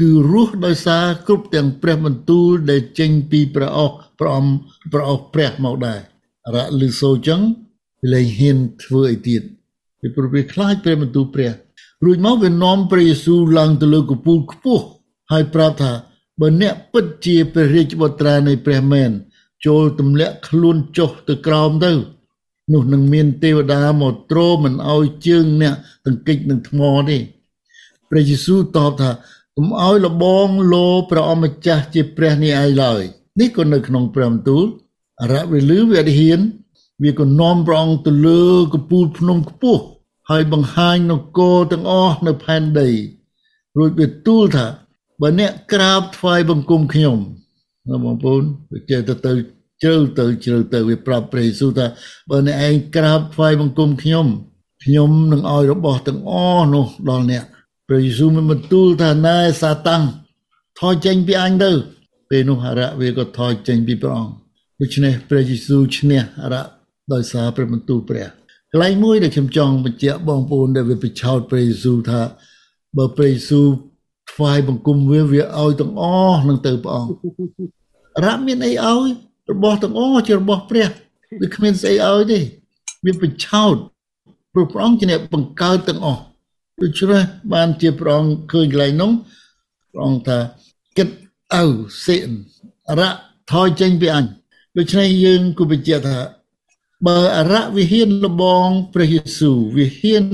[0.00, 4.46] គឺរស់ដោយសារគ្រប់ទាំងព្រះបន្ទូលដែលចេញពីព្រះអស់ព្រះអំ
[4.92, 6.00] ព្រះអស់ព្រះមកដែរ
[6.54, 7.40] រៈលឺសូចឹង
[8.12, 9.42] លែងហ៊ានធ្វើអីទៀត
[10.04, 11.52] ពីព្រោះវាខ្លាចព្រះបន្ទូលព្រះ
[12.04, 14.84] រួចមកវានាំព្រះយេស៊ូវឡើងទៅលើកំពូលខ្ពស់
[15.32, 15.92] ហើយប្រាប់ថា
[16.40, 19.10] បើអ្នកពិតជាព្រះរាជបុត្រានៃព្រះមែន
[19.66, 21.92] ចូលទម្លាក់ខ្លួនចុះទៅក្រោមទៅ
[22.72, 25.74] នោះនឹងមានទេវតាមកទ្រមិនអោយជើងអ្នក
[26.06, 27.18] ទង្គិចនឹងថ្មទេ
[28.10, 29.10] ព្រះយេស៊ូវតបថា
[29.56, 33.02] កុំអោយលបងលោព្រះអម្ចាស់ជាព្រះនេះឯងឡើយ
[33.40, 34.64] នេះក៏នៅក្នុងព្រះបន្ទូល
[35.22, 36.40] អរៈវិលឺវិរិហាន
[37.02, 39.82] វាក៏នាំព្រះអង្គទៅលើកំពូលភ្នំខ្ពស់
[40.30, 42.90] ហើយបង្ហាញនគរទាំងអស់នៅផែនដី
[43.78, 44.66] រួចវាទូលថា
[45.20, 47.18] បើអ្នកក្រាបថ្វាយបង្គំខ្ញុំ
[48.04, 49.32] បងប្អូនវាចេះទៅទៅ
[49.82, 51.86] ជ្រៅទៅជ្រៅទៅវាប្រាប់ព្រះយេស៊ូវថា
[52.30, 54.26] បើអ្នកឯងក្រាបថ្វាយបង្គំខ្ញុំ
[54.84, 57.44] ខ្ញុំនឹងឲ្យរបស់ទាំងអស់នោះដល់អ្នក
[57.88, 60.02] ព្រះយេស៊ូវមានបន្ទូលថាណែសាតាំង
[60.80, 61.70] ថយចេញពីអញទៅ
[62.30, 64.32] ពេលនោះអរៈវាក៏ថយចេញពីព្រះអង្គ
[64.80, 66.64] ដូច្នេះព្រះយេស៊ូវឈ្នះអរៈ
[67.12, 68.28] ដោយសារព្រះបន្ទូលព្រះ
[68.74, 72.20] កន្លែងមួយដែលខ្ញុំចង់បញ្ជាក់បងប្អូនដែលវាបិឆោតព្រះយេស៊ូវថា
[72.96, 73.66] បើព្រះយេស៊ូវ
[74.32, 76.02] ថ្វាយបង្គំវាវាឲ្យទាំងអ
[76.34, 77.10] ស់នឹងទៅព្រះអង្គ
[78.24, 79.08] រ៉ាមានអីឲ្យ
[79.52, 80.88] របស់ទាំងអស់ជារបស់ព្រះ
[81.40, 82.40] វាគ្មានស្អីឲ្យទេ
[83.04, 83.76] វាបញ្ឆោត
[84.52, 86.22] ព្រោះព្រះអង្គជាអ្នកបង្កើតទាំងអស់
[86.82, 89.10] ដូច្នេះបានជាព្រះអង្គឃើញកន្លែងនោះ
[89.92, 90.38] ព្រះអង្គថា
[90.96, 91.08] គិត
[91.54, 91.64] អើ
[92.04, 92.30] សេន
[92.98, 93.10] រៈ
[93.52, 94.24] ថយចេញពីអញ
[94.78, 96.18] ដូច្នេះយើងគូបញ្ជាក់ថា
[97.06, 100.24] បើអរៈវិហានលបងព្រះយេស៊ូវវិហាន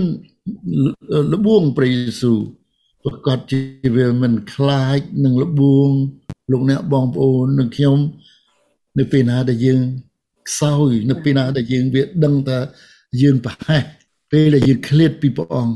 [1.32, 2.38] លបងព្រះយេស៊ូវ
[3.04, 3.60] ប្រកាសជា
[3.96, 5.90] វាមិនខ្លាចនឹងលបង
[6.52, 7.98] លោកអ្នកបងប្អូននិងខ្ញុំ
[8.98, 9.82] នៅពេលណាដែលយើង
[10.48, 12.58] ខ្សោយនៅពេលណាដែលយើងវាដឹងថា
[13.22, 13.84] យើងប្រហែស
[14.32, 15.74] ពេលដែលយើងឃ្លាតពីព្រះអង្គ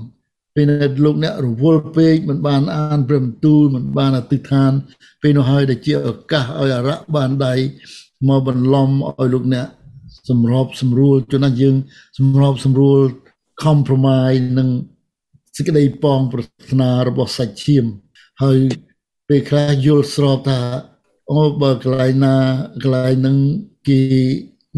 [0.54, 4.72] ពេលដែលលោកអ្នករវល់ពេកមិនបានអានព្រះបន្ទូលមិនបានអធិដ្ឋាន
[5.22, 7.54] ពេលនោះហើយដែលជាឱកាសឲ្យអរៈបានដៃ
[8.28, 9.66] មកបន្លំឲ្យលោកអ្នក
[10.30, 11.76] សម្របសម្រួលជួនណាយើង
[12.18, 13.00] សម្របសម្រួល
[13.64, 14.68] compromise នឹង
[15.56, 17.84] សេចក្តីប៉ងប្រាថ្នារបស់សាច់ឈាម
[18.42, 18.58] ហើយ
[19.28, 20.60] ពេលខ្លះយល់ស្របថា
[21.30, 22.36] អូបើកន្លែងណា
[22.82, 23.36] កន្លែងហ្នឹង
[23.88, 24.00] គេ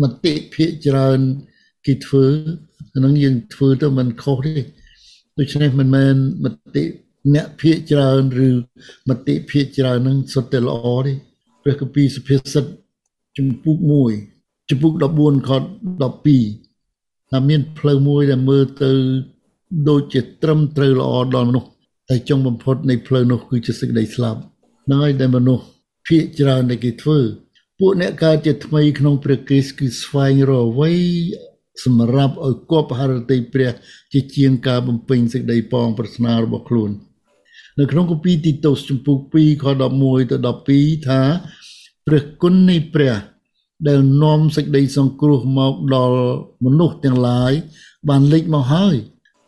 [0.02, 1.20] មតិភាកច្រើន
[1.86, 2.26] គេធ្វើ
[2.94, 4.54] អានឹងយើងធ្វើទៅមិនខុសទេ
[5.38, 6.84] ដូច្នេះមិនមែនមតិ
[7.34, 8.50] អ្នកភាកច្រើនឬ
[9.08, 11.12] មតិភាកច្រើននឹងសុទ្ធតែល្អទេ
[11.62, 12.64] ព្រះគម្ពីរសុភាសិត
[13.36, 13.78] ជំពូក
[14.10, 14.35] 1
[14.68, 15.50] ជំពូក14ខ
[16.60, 18.90] 12ថាមានផ្លូវមួយដែលមើលទៅ
[19.88, 21.70] ដូចជាត្រឹមត្រូវល្អដល់មនុស្ស
[22.08, 24.40] តែចុងបំផុតនៃផ្លូវនោះគឺជាសេចក្តីស្លាប់
[24.84, 25.64] ហ្នឹងហើយដែលមនុស្ស
[26.06, 27.18] ភាកច្រើនដែលគេធ្វើ
[27.78, 30.92] ពួកអ្នកកើតជាថ្មីក្នុងព្រះគ្រីស្ទគឺស្វែងរកអ្វី
[31.84, 33.72] សម្រាប់ឲ្យគប់ហរតីព្រះ
[34.12, 36.90] ជាជាងការបំពេញសេចក្តីប៉ងប្រាថ្នារបស់ខ្លួន
[37.78, 39.64] នៅក្នុងគម្ពីរទីតូសជំពូក2ខ
[39.98, 40.36] 11ទៅ
[40.72, 41.20] 12ថា
[42.06, 43.14] ព្រះគុណនៃព្រះ
[43.88, 46.20] ដែលនាំសេចក្តីសង្គ្រោះមកដល់
[46.64, 47.52] មនុស្សទាំងឡាយ
[48.08, 48.94] បានលេចមកហើយ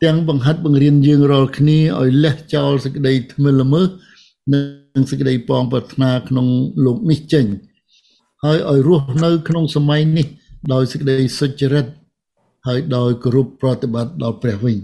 [0.04, 3.88] ទាំងបង្ហាត់បង្រៀនយើងរាល់គ្នាឲ្យលះចោលសេចក្តីថ្មិលល្មើស
[4.52, 4.58] និ
[5.00, 6.46] ងសេចក្តីប៉ងប្រាថ្នាក្នុង
[6.84, 7.46] លោកនេះចេញ
[8.44, 10.26] ហើយឲ្យរស់នៅក្នុងសម័យនេះ
[10.72, 11.86] ដោយសេចក្តីសុចរិត
[12.66, 14.76] ហើយដោយគោរពប្រតិបត្តិដល់ព្រះវិញ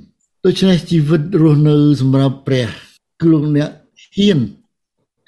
[0.44, 2.68] ដូច្នេះជីវិតរស់នៅសម្រាប់ព្រះ
[3.20, 3.70] គឺលោកអ្នក
[4.16, 4.38] ហ៊ាន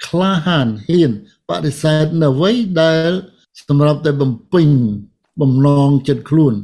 [0.06, 1.10] ក្លាហានហ៊ាន
[1.48, 2.52] បដិសេធនៅអ្វី
[2.82, 3.10] ដែល
[3.68, 4.68] សម្រាប់តែបំពេញ
[5.40, 6.54] បំណងចិត្តខ្លួន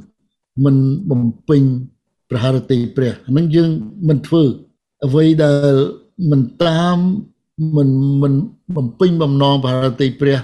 [0.65, 0.77] មិន
[1.11, 1.63] បំពេញ
[2.31, 3.71] ប្រហារតីព្រះហ្នឹងយើង
[4.09, 4.45] មិនធ្វើ
[5.07, 5.75] អ្វីដែល
[6.31, 6.99] មិនតាម
[7.77, 7.89] មិន
[8.23, 8.33] មិន
[8.77, 10.39] បំពេញបំណងប្រហារតីព្រះ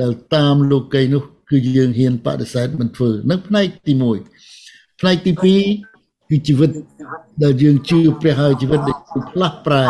[0.00, 3.92] ដែលតាមលោកីនោះ គឺយើងហ៊ានបដិសេធមិនធ្វើនៅផ្នែកទី
[4.46, 6.70] 1ផ្នែកទី2គឺជីវិត
[7.42, 8.98] ដែលយើងជឿព្រះហើយជីវិតដែល
[9.30, 9.88] ផ្លាស់ប្រែ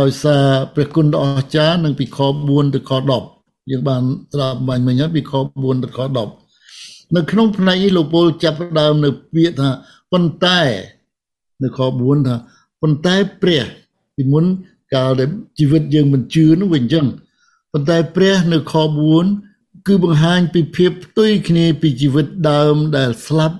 [0.00, 0.44] ដោយសារ
[0.74, 3.33] ព្រះគុណដ៏អស្ចារ្យនិងពីខ4ទៅខ10
[3.70, 5.98] យើងបានស្ដាប់បាញ់មិញហើយពីខ4ទៅខ
[6.56, 9.70] 10នៅក្នុងផ្នែកនេះលោកពលចាប់ដើមនៅពាក្យថា
[10.12, 10.60] ប៉ុន្តែ
[11.62, 12.36] នៅខ4ថា
[12.80, 13.64] ប៉ុន្តែព្រះ
[14.16, 14.44] ពីមុន
[14.94, 17.06] កាលដែលជីវិតយើងមិនជឿនោះវាអញ្ចឹង
[17.72, 18.74] ប៉ុន្តែព្រះនៅខ
[19.30, 23.56] 4គឺបង្ហាញពីភាពផ្ទុយគ្នាពីជីវិតដើមដែលស្លាប់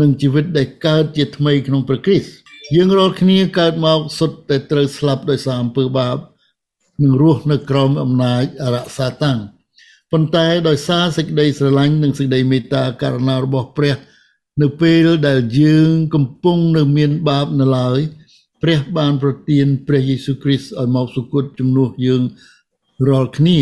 [0.00, 2.30] និងជីវិតដែលកើតជាថ្មីក្នុងព្រះគ្រីស្ទ
[2.74, 6.16] យើងរាល់គ្នាកើតមកសុទ្ធតែត្រូវស្លាប់ដោយសារអំពើបាប
[7.00, 9.38] និងរស់នៅក្រោមអំណាចអរិយសាតាំង
[10.12, 13.96] ប៉ុន្តែដោយសារសេចក្តីស្រឡាញ់និងសេចក្តីមេត្តាករុណារបស់ព្រះ
[14.62, 18.00] នៅពេលដែលយើងកំពុងនៅមានបាបនៅឡើយ
[18.62, 22.22] ព្រះបានប្រទានព្រះយេស៊ូវគ្រីស្ទឲ្យមកសុគតជំនួសយើង
[23.08, 23.58] រាល់គ្នា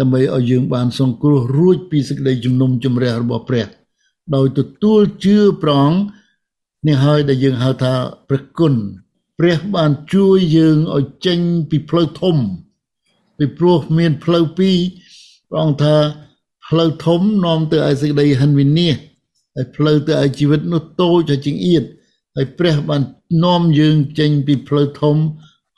[0.00, 3.66] ដើម្បីឲ្យយើងបានសង្គ្រោះរួចពីសេចក្តីជំនុំជម្រះរបស់ព្រះ
[4.34, 5.90] ដោយទទួលជឿប្រង
[6.88, 7.94] នេះហើយដែលយើងហៅថា
[8.28, 8.74] ព្រះគុណ
[9.38, 11.38] ព្រះបានជួយយើងឲ្យចេញ
[11.70, 12.36] ពីផ្លូវធំ
[13.38, 14.78] ពីព្រោះមានផ្លូវពីរ
[15.48, 15.96] ព្រះអង្គថា
[16.68, 18.96] ផ្លូវធំនាំទៅឲ្យសេចក្តីហិនវិនាស
[19.54, 21.84] ហើយផ្លូវទៅឲ្យជីវិតនោះតូចហើយជាងអៀត
[22.36, 23.02] ហើយព្រះបាន
[23.44, 25.16] នាំយើងចេញពីផ្លូវធំ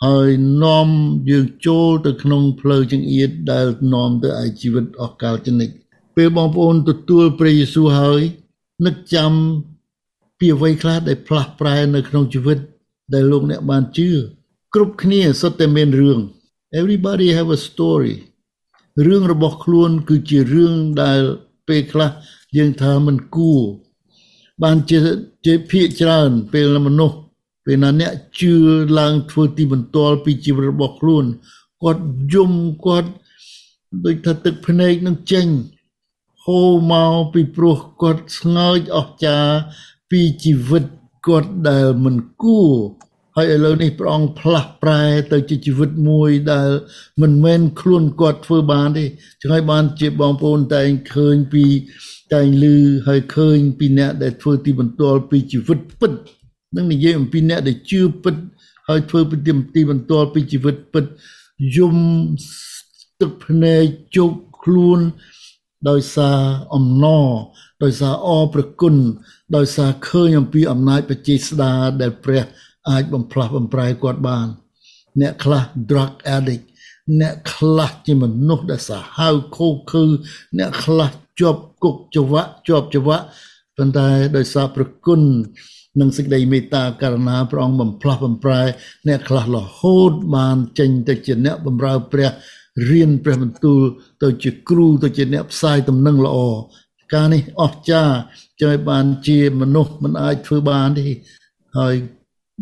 [0.07, 0.29] ហើយ
[0.65, 0.89] នាំ
[1.31, 5.71] យើងចូលទៅក្នុងផ្លូវចង្អៀតដែលនាំទៅឲ្យជីវិតអស់កលចនិច
[6.17, 8.23] ពេលបងប្អូនទទួលព្រះយេស៊ូវហើយ
[8.87, 9.33] នឹកចាំ
[10.39, 12.59] ពីអ្វីខ្លះដែលផ្លាស់ប្រែនៅក្នុងជីវិត
[13.15, 14.09] ដែលលោកអ្នកបានជឿ
[14.75, 16.19] គ្រប់គ្នាសុទ្ធតែមានរឿង
[16.73, 18.15] everybody have a story
[19.07, 21.21] រឿងរបស់ខ្លួនគឺជារឿងដែល
[21.69, 22.11] ពេលខ្លះ
[22.57, 23.63] យើងថាមិនគួរ
[24.63, 24.99] បានជា
[25.47, 27.19] ជាភាកច្រើនពេលមនុស្ស
[27.65, 28.55] ពេលណាអ្នកជឿ
[28.99, 31.25] ឡើងធ្វើទីបន្ទាល់ពីជីវិតរបស់ខ្លួន
[31.83, 32.53] គាត់យំ
[32.87, 33.11] គាត់
[34.05, 35.47] ដូចថាទឹកភ្នែកនឹងចេញ
[36.45, 39.55] ហូរមកពីព្រោះគាត់ស្ងើចអស្ចារ្យ
[40.11, 40.85] ពីជីវិត
[41.27, 42.73] គាត់ដែលមិនគួរ
[43.41, 46.69] ហើយឥឡូវនេះព្រះអង្គផ្លាស់ប្រែទៅជាជីវិតមួយដែល
[47.23, 49.05] មិនមែនខ្លួនគាត់ធ្វើបានទេ
[49.41, 51.65] ចឹងហើយបានជាបងប្អូនតែងឃើញពី
[52.35, 52.65] តែងឮ
[53.09, 56.13] ហើយឃើញពីអ្នកដែលធ្វើទីបន្ទាល់ពីជីវិតពិត
[56.77, 58.35] នឹងនិយាយអំពីអ្នកដែលជឿពិត
[58.89, 59.37] ហើយធ្វើពី
[59.75, 61.05] ទីបន្ទាល់ពីជីវិតពិត
[61.77, 61.97] យំ
[63.21, 63.83] ទឹកភ្នែក
[64.17, 65.01] ជោគខ្លួន
[65.89, 66.39] ដោយសារ
[66.75, 67.29] អំណរ
[67.83, 68.95] ដោយសារអរព្រគុណ
[69.57, 72.43] ដោយសារឃើញអំពីអំណាចបច្ចេស្តាដែលព្រះ
[72.91, 74.47] អាចបំផ្លាស់បំប្រែគាត់បាន
[75.21, 76.65] អ្នកខ្លះ drug addict
[77.21, 80.05] អ្នកខ្លះជាមនុស្សដែលសាហាវខូខើ
[80.59, 81.11] អ្នកខ្លះ
[81.41, 83.19] ជាប់គុកចវៈជាប់ចវៈ
[83.77, 85.21] ប៉ុន្តែដោយសារប្រគុណ
[86.01, 88.63] និងសេចក្តីមេត្តាករុណាព្រះអង្គបំផ្លាស់បំប្រែ
[89.09, 92.31] អ្នកខ្លះរហូតបានចេញទៅជាអ្នកបម្រើព្រះ
[92.91, 93.81] រៀនព្រះបន្ទូល
[94.23, 96.39] ទៅជាគ្រូទៅជាអ្នកផ្សាយដំណឹងល្អ
[97.15, 98.17] ការនេះអស្ចារ្យ
[98.63, 101.07] ជួយបានជាមនុស្សមិនអាចធ្វើបានទេ
[101.79, 101.95] ហើយ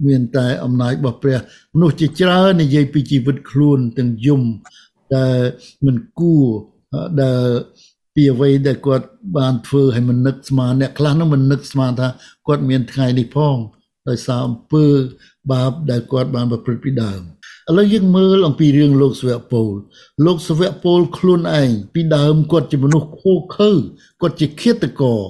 [0.07, 1.39] មានតែអំណាចរបស់ព្រះ
[1.75, 4.43] មនុស្សជាច្រើននិយាយពីជីវិតខ្លួនទាំងយំ
[5.17, 5.39] ដែល
[5.87, 6.47] មិនគួរ
[7.23, 7.47] ដែល
[8.15, 9.07] ពីអ្វីដែលគាត់
[9.39, 12.09] បានធ្វើឲ្យមិននឹកស្មានអ្នកខ្លះនោះមិននឹកស្មានថា
[12.47, 13.57] គាត់មានថ្ងៃនេះផង
[14.09, 14.87] ដោយសារអំពើ
[15.53, 17.21] បាបដែលគាត់បានប្រព្រឹត្តពីដើម
[17.69, 19.71] ឥឡូវយើងមើលអំពីរឿងលោកសវៈពល
[20.27, 23.71] លោកសវៈពលខ្លួនឯងពីដើមគាត់ជាមនុស្សខូខើ
[24.21, 25.21] គាត់ជាឃាតករ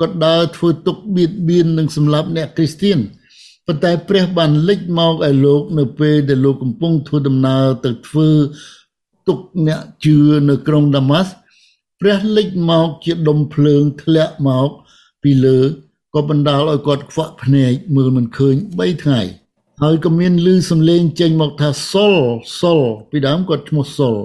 [0.00, 2.98] គាត់ដើរធ្វើទុកបៀតបៀននិងសម្លាប់អ្នកគ្រីស្ទាន
[3.66, 8.28] ប៉ុន្តែព្រះបានលេចមកឲ្យលោកនៅពេលដែលលោកកំពុងធ្វើដំណើរទៅធ្វើ
[9.28, 10.18] ទុកអ្នកជឿ
[10.48, 11.32] នៅក្រុងដាម៉ាស់
[12.00, 14.68] ព្រះលេចមកជាដុំភ្លើងធ្លាក់មក
[15.22, 15.58] ពីលើ
[16.14, 19.20] ក៏បណ្ដាលឲ្យគាត់ខ្វាក់ភ្នែកមើលមិនឃើញ3ថ្ងៃ
[19.82, 22.14] ហើយក៏មានឮសំឡេងចេញមកថាសុល
[22.60, 24.16] សុលពីដើមគាត់ឈ្មោះសុល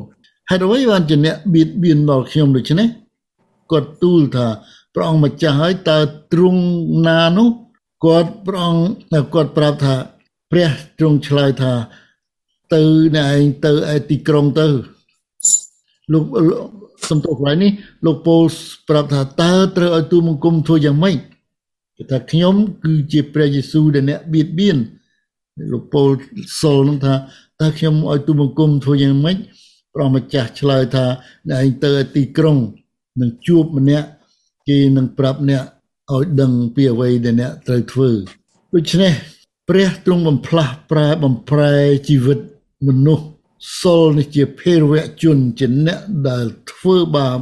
[0.50, 2.88] ហេតុអ្វីបានជាអ្នកបៀតបៀនដល់ខ្ញុំដូច្នេះ
[3.72, 4.48] គាត់ទូលថា
[4.94, 6.00] ព្រះអង្គម្ចាស់ហើយតើ
[6.34, 6.64] ទ្រង់
[7.08, 7.48] ណានោះ
[8.06, 9.96] គាត់ព្រះអង្គគាត់ប្រាប់ថា
[10.52, 11.74] ព្រះទ្រង់ឆ្លើយថា
[12.74, 12.82] ទៅ
[13.16, 14.68] អ្នកឯងទៅឯទីក្រុងទៅ
[16.12, 16.24] លោក
[17.10, 17.72] សំទោសកន្លែងនេះ
[18.06, 18.44] លោកពូល
[18.90, 21.18] ប្រាប់ថាតើត្រូវឲ្យទូលបង្គំធ្វើយ៉ាងម៉េច
[21.98, 24.78] គេថាខ្ញុំគឺជាព្រះយេស៊ូវដែលអ្នកបៀតបៀន
[25.72, 26.10] លោកពូល
[26.62, 27.14] សុលនឹងថា
[27.62, 29.38] តើខ្ញុំឲ្យទូលបង្គំធ្វើយ៉ាងម៉េច
[29.94, 31.06] ព្រះម្ចាស់ឆ្លើយថា
[31.50, 32.58] អ្នកឯងទៅទីក្រុង
[33.22, 34.08] នឹងជួបម្នាក់
[34.68, 35.64] គេនឹងប្រាប់អ្នក
[36.14, 38.12] ឲ្យដឹងពីអ្វីដែលអ្នកត្រូវធ្វើ
[38.74, 39.14] ដូច្នេះ
[39.70, 41.74] ព្រះទ្រង់បំផ្លាស់ប្រែបំប្រែ
[42.08, 42.40] ជីវិត
[42.88, 43.26] មនុស្ស
[43.82, 47.40] សុលនេះជាភេរវជនជាអ្នកដែលធ្វើបាប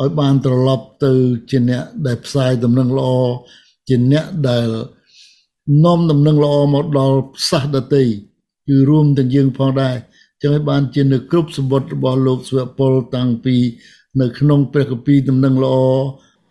[0.00, 1.12] ឲ្យបានត្រឡប់ទៅ
[1.50, 3.10] ជាអ្នកដែលផ្សាយដំណឹងល្អ
[3.88, 4.68] ជាអ្នកដែល
[5.84, 8.04] នាំដំណឹងល្អមកដល់សាសដតី
[8.68, 9.96] គឺរួមទាំងយើងផងដែរ
[10.42, 13.56] ចឹងឲ្យបានជានៅគ្រប់សម្បត្តិរបស់លោកស្វពលតាំងពី
[14.20, 15.76] នៅក្នុងព្រះគម្ពីរដំណឹងល្អ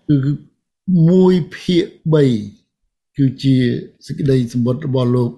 [0.08, 0.16] គឺ
[0.96, 1.86] 1ភាគ
[2.48, 3.56] 3គឺជា
[4.06, 5.32] សេចក្តីសម្បត្តិរបស់លោក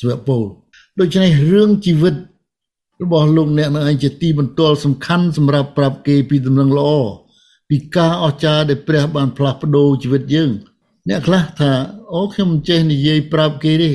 [0.00, 0.42] ស្វពល
[1.00, 2.14] ដូច្នេះរឿងជីវិត
[3.02, 6.90] របស់លោកអ្នកនឹងឯងជាទីបន្ទាល់សំខាន់សម្រាប់ប្រាប់គេពីដំណឹងល្អ
[7.68, 10.50] ពីការអស្ចារ្យដែលព្រះបានផ្លាស់ប្ដូរជីវិតយើង
[11.08, 11.72] អ្នកខ្លះថា
[12.12, 13.92] អូខ្ញុំមិនចេះនិយាយប្រាប់គេទេ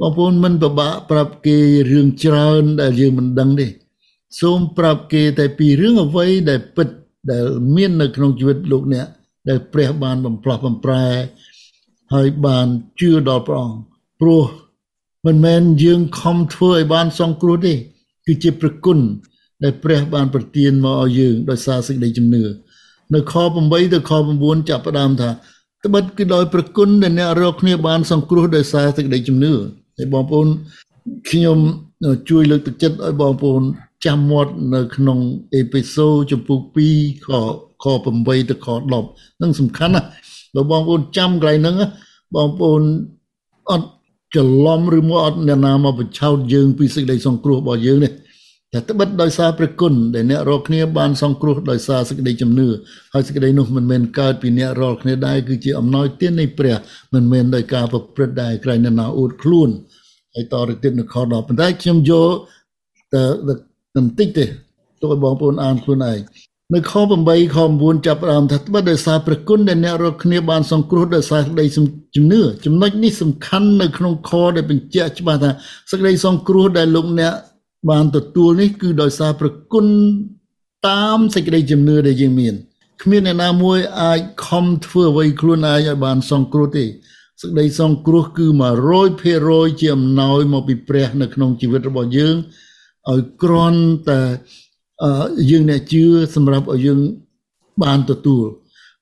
[0.00, 1.58] បងប្អូនមិនពិបាកប្រាប់គេ
[1.90, 3.66] រឿងច្រើនដែលយើងមិនដឹងទេ
[4.40, 6.88] សូមប្រាប់គេតែពីរឿងអ្វីដែលពិត
[7.30, 7.44] ដែល
[7.74, 9.06] មាននៅក្នុងជីវិតលោកអ្នក
[9.48, 11.06] ដែលព្រះបានបំផ្លាស់បំប្រែ
[12.14, 12.66] ហើយបាន
[13.00, 13.78] ជឿដល់ព្រះអង្គ
[14.20, 14.44] ព្រោះ
[15.26, 17.74] មិនមែនយើងខំធ្វើឲ្យបានសង្គ្រោះទេ
[18.26, 18.98] គឺជាប្រគុណ
[19.62, 22.44] ដែលព្រះបានប្រទានមកឲ្យយើងដោយសារសេចក្តីជំនឿ
[23.14, 25.30] នៅខ8ទៅខ9ចាប់ផ្ដើមថា
[25.84, 29.52] ត្បិតគឺដោយប្រគុណដែលអ្នករកគ្នាបានសង្គ្រោះដោយសារសេចក្តីជំនឿ
[29.96, 30.48] ហើយបងប្អូន
[31.30, 31.58] ខ្ញុំ
[32.30, 33.62] ជួយលើកទឹកចិត្តឲ្យបងប្អូន
[34.06, 35.18] ចាំមាត់នៅក្នុង
[35.54, 36.60] អេពីសូតចំពុក
[36.94, 37.28] 2ខ
[37.84, 37.86] ខ
[38.18, 38.68] 8ទៅខ
[39.04, 40.08] 10នឹងសំខាន់ណាស់
[40.54, 41.76] បើបងប្អូនចាំកន្លែងហ្នឹង
[42.34, 42.82] បងប្អូន
[43.70, 43.88] អត់
[44.34, 48.12] ច្រឡំឬមកអត់អ្នកណាមកបញ្ឆោតយើងពីសេចក្តីសង្គ្រោះរបស់យើងនេះ
[48.72, 52.68] តែត្បិតដោយសារព្រះគុណដែលអ្នករាល់គ្នាបានសង្គ្រោះដោយសារសេចក្តីជំនឿ
[53.14, 56.76] ហើយសេចក្តីនោះមិនមែនកើតពីអ្នករាល់គ្នាដែរគឺជាអំណោយទាននៃព្រះ
[57.14, 59.68] មិនមែនដោយការប្រព្រឹត្តដែរក្រែងអ្នកណាអួតខ្លួន
[60.34, 62.30] ហើយតទៅទៀតនៅខ10ប៉ុន្តែខ្ញុំយក
[63.14, 63.22] តែ
[63.94, 64.44] បន្តិចទេ
[65.00, 66.18] ទុកឲ្យបងប្អូនអានខ្លួនឯង
[66.72, 66.92] នៅខ
[67.24, 75.50] 8ខ9ចាប់ផ្ដើមថាត្បិតដោយសារព្រះគុណដែលអ្នករាល់គ្នាបានសង្គ្រោះដោយសារក្តីជំនឿចំណុចនេះសំខាន់នៅក្នុងខដែលបញ្ជាក់ច្បាស់ថា
[75.90, 77.32] សេចក្តីសង្គ្រោះដែលលោកអ្នក
[77.90, 79.86] បានទទួលនេះគឺដោយសារព្រះគុណ
[80.88, 82.54] តាមសេចក្តីជំនឿដែលយើងមាន
[83.02, 86.84] គ្មានអ្នកណាមួយអាចខំធ្វើអ្វីខ្លួនឯងឲ្យបានសង្គ្រោះទេ
[87.40, 88.46] សេចក្តីសង្គ្រោះគឺ
[89.12, 92.36] 100%ជាអំណោយមកពីព្រះ នៅក្នុងជីវិតរបស់យើង
[93.10, 94.22] ឲ្យគ្រាន់តែ
[95.50, 96.04] យើងអ្នកជឿ
[96.34, 96.98] សម្រាប់ឲ្យយើង
[97.82, 98.44] បានទទួល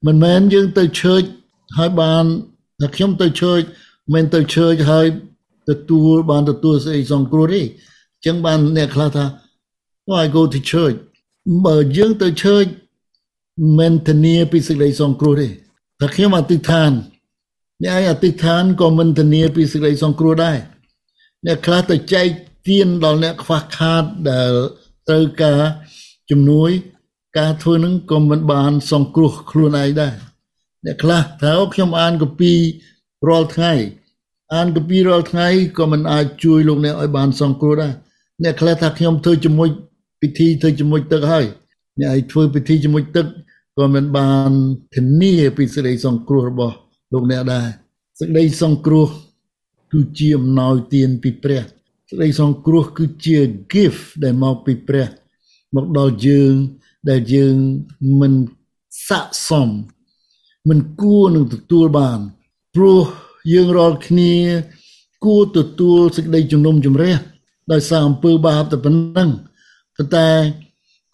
[0.07, 1.23] មិនមែនយើងទៅឈើច
[1.79, 2.25] ហើយបាន
[2.81, 3.61] តែខ្ញុំទៅឈើច
[4.15, 5.07] មិនទៅឈើចហើយ
[5.71, 9.25] ទទួលបានទទួលស្អីសង្គ្រោះទេអញ្ចឹងបានអ្នកខ្លះថា
[10.11, 10.99] why go to church
[11.67, 12.65] បើយើងទៅឈើច
[13.79, 15.49] មិនធានាពីសេចក្តីសង្គ្រោះទេ
[16.01, 16.91] តែខ្ញុំអធិដ្ឋាន
[17.83, 20.59] អ្នកឯងអធិដ្ឋានក៏មិនធានាពីសេចក្តីសង្គ្រោះដែរ
[21.47, 22.27] អ្នកខ្លះទៅចែក
[22.69, 24.53] ទានដល់អ្នកខ្វះខាតដែល
[25.09, 25.61] ត្រូវការ
[26.31, 26.71] ជំនួយ
[27.39, 30.15] ការធ្វើនឹងក៏មិនបាន សង្គ្រោះខ្លួនឯងដែរ
[30.85, 32.53] អ្នកខ្លះថាខ្ញុំអានកពី
[33.29, 33.73] រាល់ថ្ងៃ
[34.55, 37.93] អានកពីរាល់ថ្ងៃក៏មិនអាចជួយលោកអ្នកឲ្យបានសង្គ្រោះដែរ
[38.43, 39.69] អ្នកខ្លះថាខ្ញុំធ្វើជាមួយ
[40.21, 41.45] ពិធីធ្វើជាមួយទឹកហើយ
[41.99, 43.27] អ្នកឲ្យធ្វើពិធីជាមួយទឹក
[43.79, 44.51] ក៏មិនបាន
[44.95, 46.75] ធានាពីសេចក្តីសង្គ្រោះរបស់
[47.13, 47.67] លោកអ្នកដែរ
[48.19, 49.09] សេចក្តីសង្គ្រោះ
[49.93, 51.63] គឺជាអំណោយទានពីព្រះ
[52.13, 53.39] សេចក្តីសង្គ្រោះគឺជា
[53.73, 55.07] gift ដែលមកពីព្រះ
[55.75, 56.55] មកដល់យើង
[57.11, 57.57] ដែលយើង
[58.21, 58.33] មិន
[59.09, 59.69] ស័កសម
[60.69, 62.19] មិនគួរនឹងទទួលបាន
[62.75, 63.03] ព្រោះ
[63.53, 64.35] យើងរាល់គ្នា
[65.25, 67.15] គួរទទួលសេចក្តីជំនុំជម្រះ
[67.73, 69.31] ដោយសារអំពើបាបតែប៉ុណ្ណឹង
[69.97, 70.29] ប៉ុន្តែ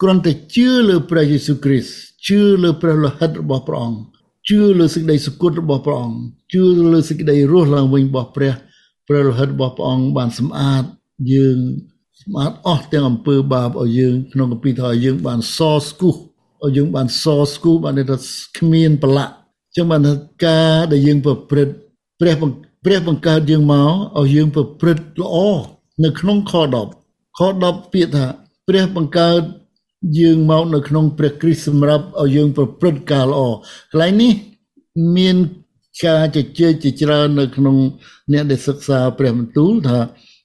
[0.01, 1.93] គ្រាន់តែជឿលើព្រះយេស៊ូវគ្រីស្ទ
[2.27, 3.99] ជឿលើព្រះលោហិតរបស់ព្រះអង្គ
[4.49, 6.19] ជឿលើសេចក្តីសុគតរបស់ព្រះអង្គ
[6.53, 8.53] ជឿលើសេចក្តីរស់ឡើងវិញរបស់ព្រះ
[9.09, 10.83] ព្រះលោហិតរបស់ព្រះអង្គបានសម្អាត
[11.33, 11.57] យើង
[12.21, 16.15] សម្អាតអស់ទាំងអំពើបាបឲ្យយើងក្នុងគម្ពីរថាឲ្យយើងបានសស្គូស
[16.63, 18.17] ឲ្យយើងបានសស្គូសបានថា
[18.57, 19.33] គ្មានប្រឡាក់
[19.75, 20.13] ចចឹងបានថា
[20.45, 21.73] ការដែលយើងប្រព្រឹត្ត
[22.19, 22.33] ព្រះ
[22.85, 25.35] ព្រះបង្កើតយើងមកឲ្យយើងប្រព្រឹត្តល្អ
[26.03, 26.53] នៅក្នុងខ
[26.95, 28.25] 10ខ10ពាក្យថា
[28.67, 29.41] ព្រះបង្កើត
[30.19, 34.33] យើងមកនៅក្នុងព្រះគ្រីស្ទសម្រាប់ឲ្យយើងប្រព្រឹត្តការល្អកន្លែងនេះ
[35.17, 35.37] មាន
[36.03, 37.75] ការជជែកជាច្រើននៅក្នុង
[38.31, 39.99] អ្នកដែលសិក្សាព្រះបន្ទូលថា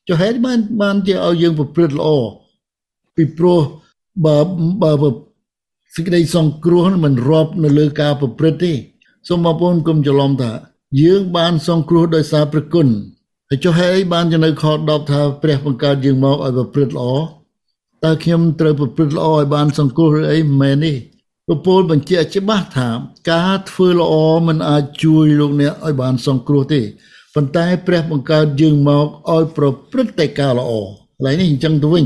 [0.09, 2.09] ចុះហេតុបានបានជាឲ្យយើងប្រព្រឹត្តល្អ
[3.16, 3.61] ពីព្រោះ
[4.26, 4.38] បើ
[4.83, 5.11] បើ
[5.94, 8.72] សេចក្តីសង្គ្រោះមិនរាប់នៅលើការប្រព្រឹត្តទេ
[9.28, 10.52] សូមបងប្អូនគុំច្រឡំថា
[11.02, 12.88] យើងបានសង្គ្រោះដោយសារព្រះគុណ
[13.48, 17.11] ហើយចុះហេតុអីបានជានៅខ10ថាព្រះបង្កើតយើងមកឲ្យប្រព្រឹត្តល្អ
[18.04, 20.92] តើខ្ញុំត្រូវប្រព្រឹត្តល្អឲ្យបានសង្គ្រោះឬអីមិនមែនទេ
[21.48, 22.88] ពពលបញ្ជាក់ច្បាស់ថា
[23.33, 24.14] ការធ្វើល្អ
[24.48, 26.80] មិនអាចជួយលោកអ្នកឲ្យបានសង្គ្រោះទេ
[27.35, 32.04] ប៉ុន្តែព្រះបង្កើតយើងមកឲ្យប្រព្រឹត្តតែការល្អកន្លែងនេះអញ្ចឹងទៅវិញ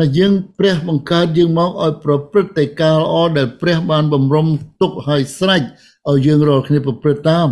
[0.00, 4.46] ណាយើងព្រះបង្កើតយើងមកឲ្យប្រព្រឹត្តតែការល្អដែលព្រះបានបំរុង
[4.80, 5.62] ទុកឲ្យស្រេច
[6.08, 7.48] ឲ្យយើងរាល់គ្នាប្រព្រឹត្តតាម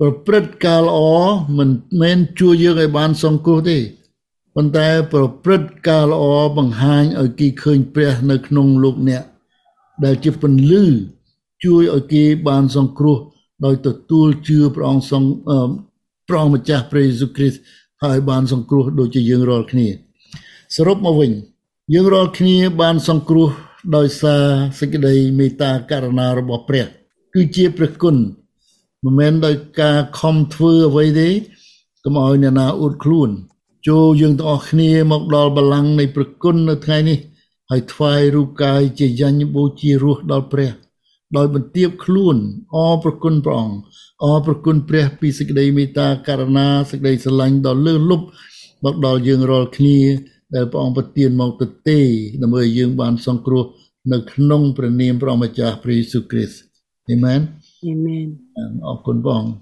[0.00, 1.00] ប្រព្រឹត្តការល្អ
[1.58, 3.78] មិនមែនជួយយើងឲ្យបានសង្គ្រោះទេ
[4.54, 6.24] ប៉ុន្តែប្រព្រឹត្តការល្អ
[6.58, 9.22] បង្ហាញឲ្យគេឃើញព្រះនៅក្នុងលោកអ្នក
[10.04, 10.84] ដែលជាពន្លឺ
[11.64, 13.18] ជួយឲ្យគេបានសង្គ្រោះ
[13.64, 15.30] ដោយទទួលជឿព្រះអង្គសង្ឃ
[16.28, 17.60] ព្រះអង្គម្ចាស់ព្រះយេស៊ូវគ្រីស្ទ
[18.04, 19.88] ហើយបានសង្គ្រោះដូចជាយើងរាល់គ្នា
[20.76, 21.30] សរុបមកវិញ
[21.94, 23.48] យើងរាល់គ្នាបានសង្គ្រោះ
[23.96, 24.44] ដោយសារ
[24.78, 26.86] សេចក្តីមេត្តាករុណារបស់ព្រះ
[27.34, 28.16] គឺជាព្រះគុណ
[29.04, 31.28] មិនមែនដោយការខំធ្វើអ្វីទេ
[32.04, 33.30] កុំឲ្យអ្នកណាអួតខ្លួន
[33.88, 37.18] ចូលយើងទាំងអស់គ្នាមកដល់បល្ល័ង្កនៃព្រះគុណនៅថ្ងៃនេះ
[37.70, 40.70] ហើយថ្វាយរូបកាយជាយញ្ញបូជារស់ដល់ព្រះ
[41.36, 42.36] ដោយបន្ទាបខ្លួន
[42.74, 43.76] អរប្រគុណព្រះអង្គ
[44.24, 48.26] អរប្រគុណព្រះ ពីសេចក្តីមេត្តាករុណាសេចក្តីស្រឡាញ់ដ៏លើសលប់
[48.84, 49.98] មកដល់យើងរាល់គ្នា
[50.54, 52.00] ដែលព្រះអង្គប្រទានមកទៅទេ
[52.42, 53.64] ដើម្បីឲ្យយើងបានសង្គ្រោះ
[54.12, 56.58] នៅក្នុងព្រះនាមព្រះម្ចាស់ព្រះយេស៊ូវគ្រីស្ទ
[57.10, 57.40] អាមែន
[57.88, 58.26] អាមែន
[58.86, 59.52] អរគុណព្រះអង្គ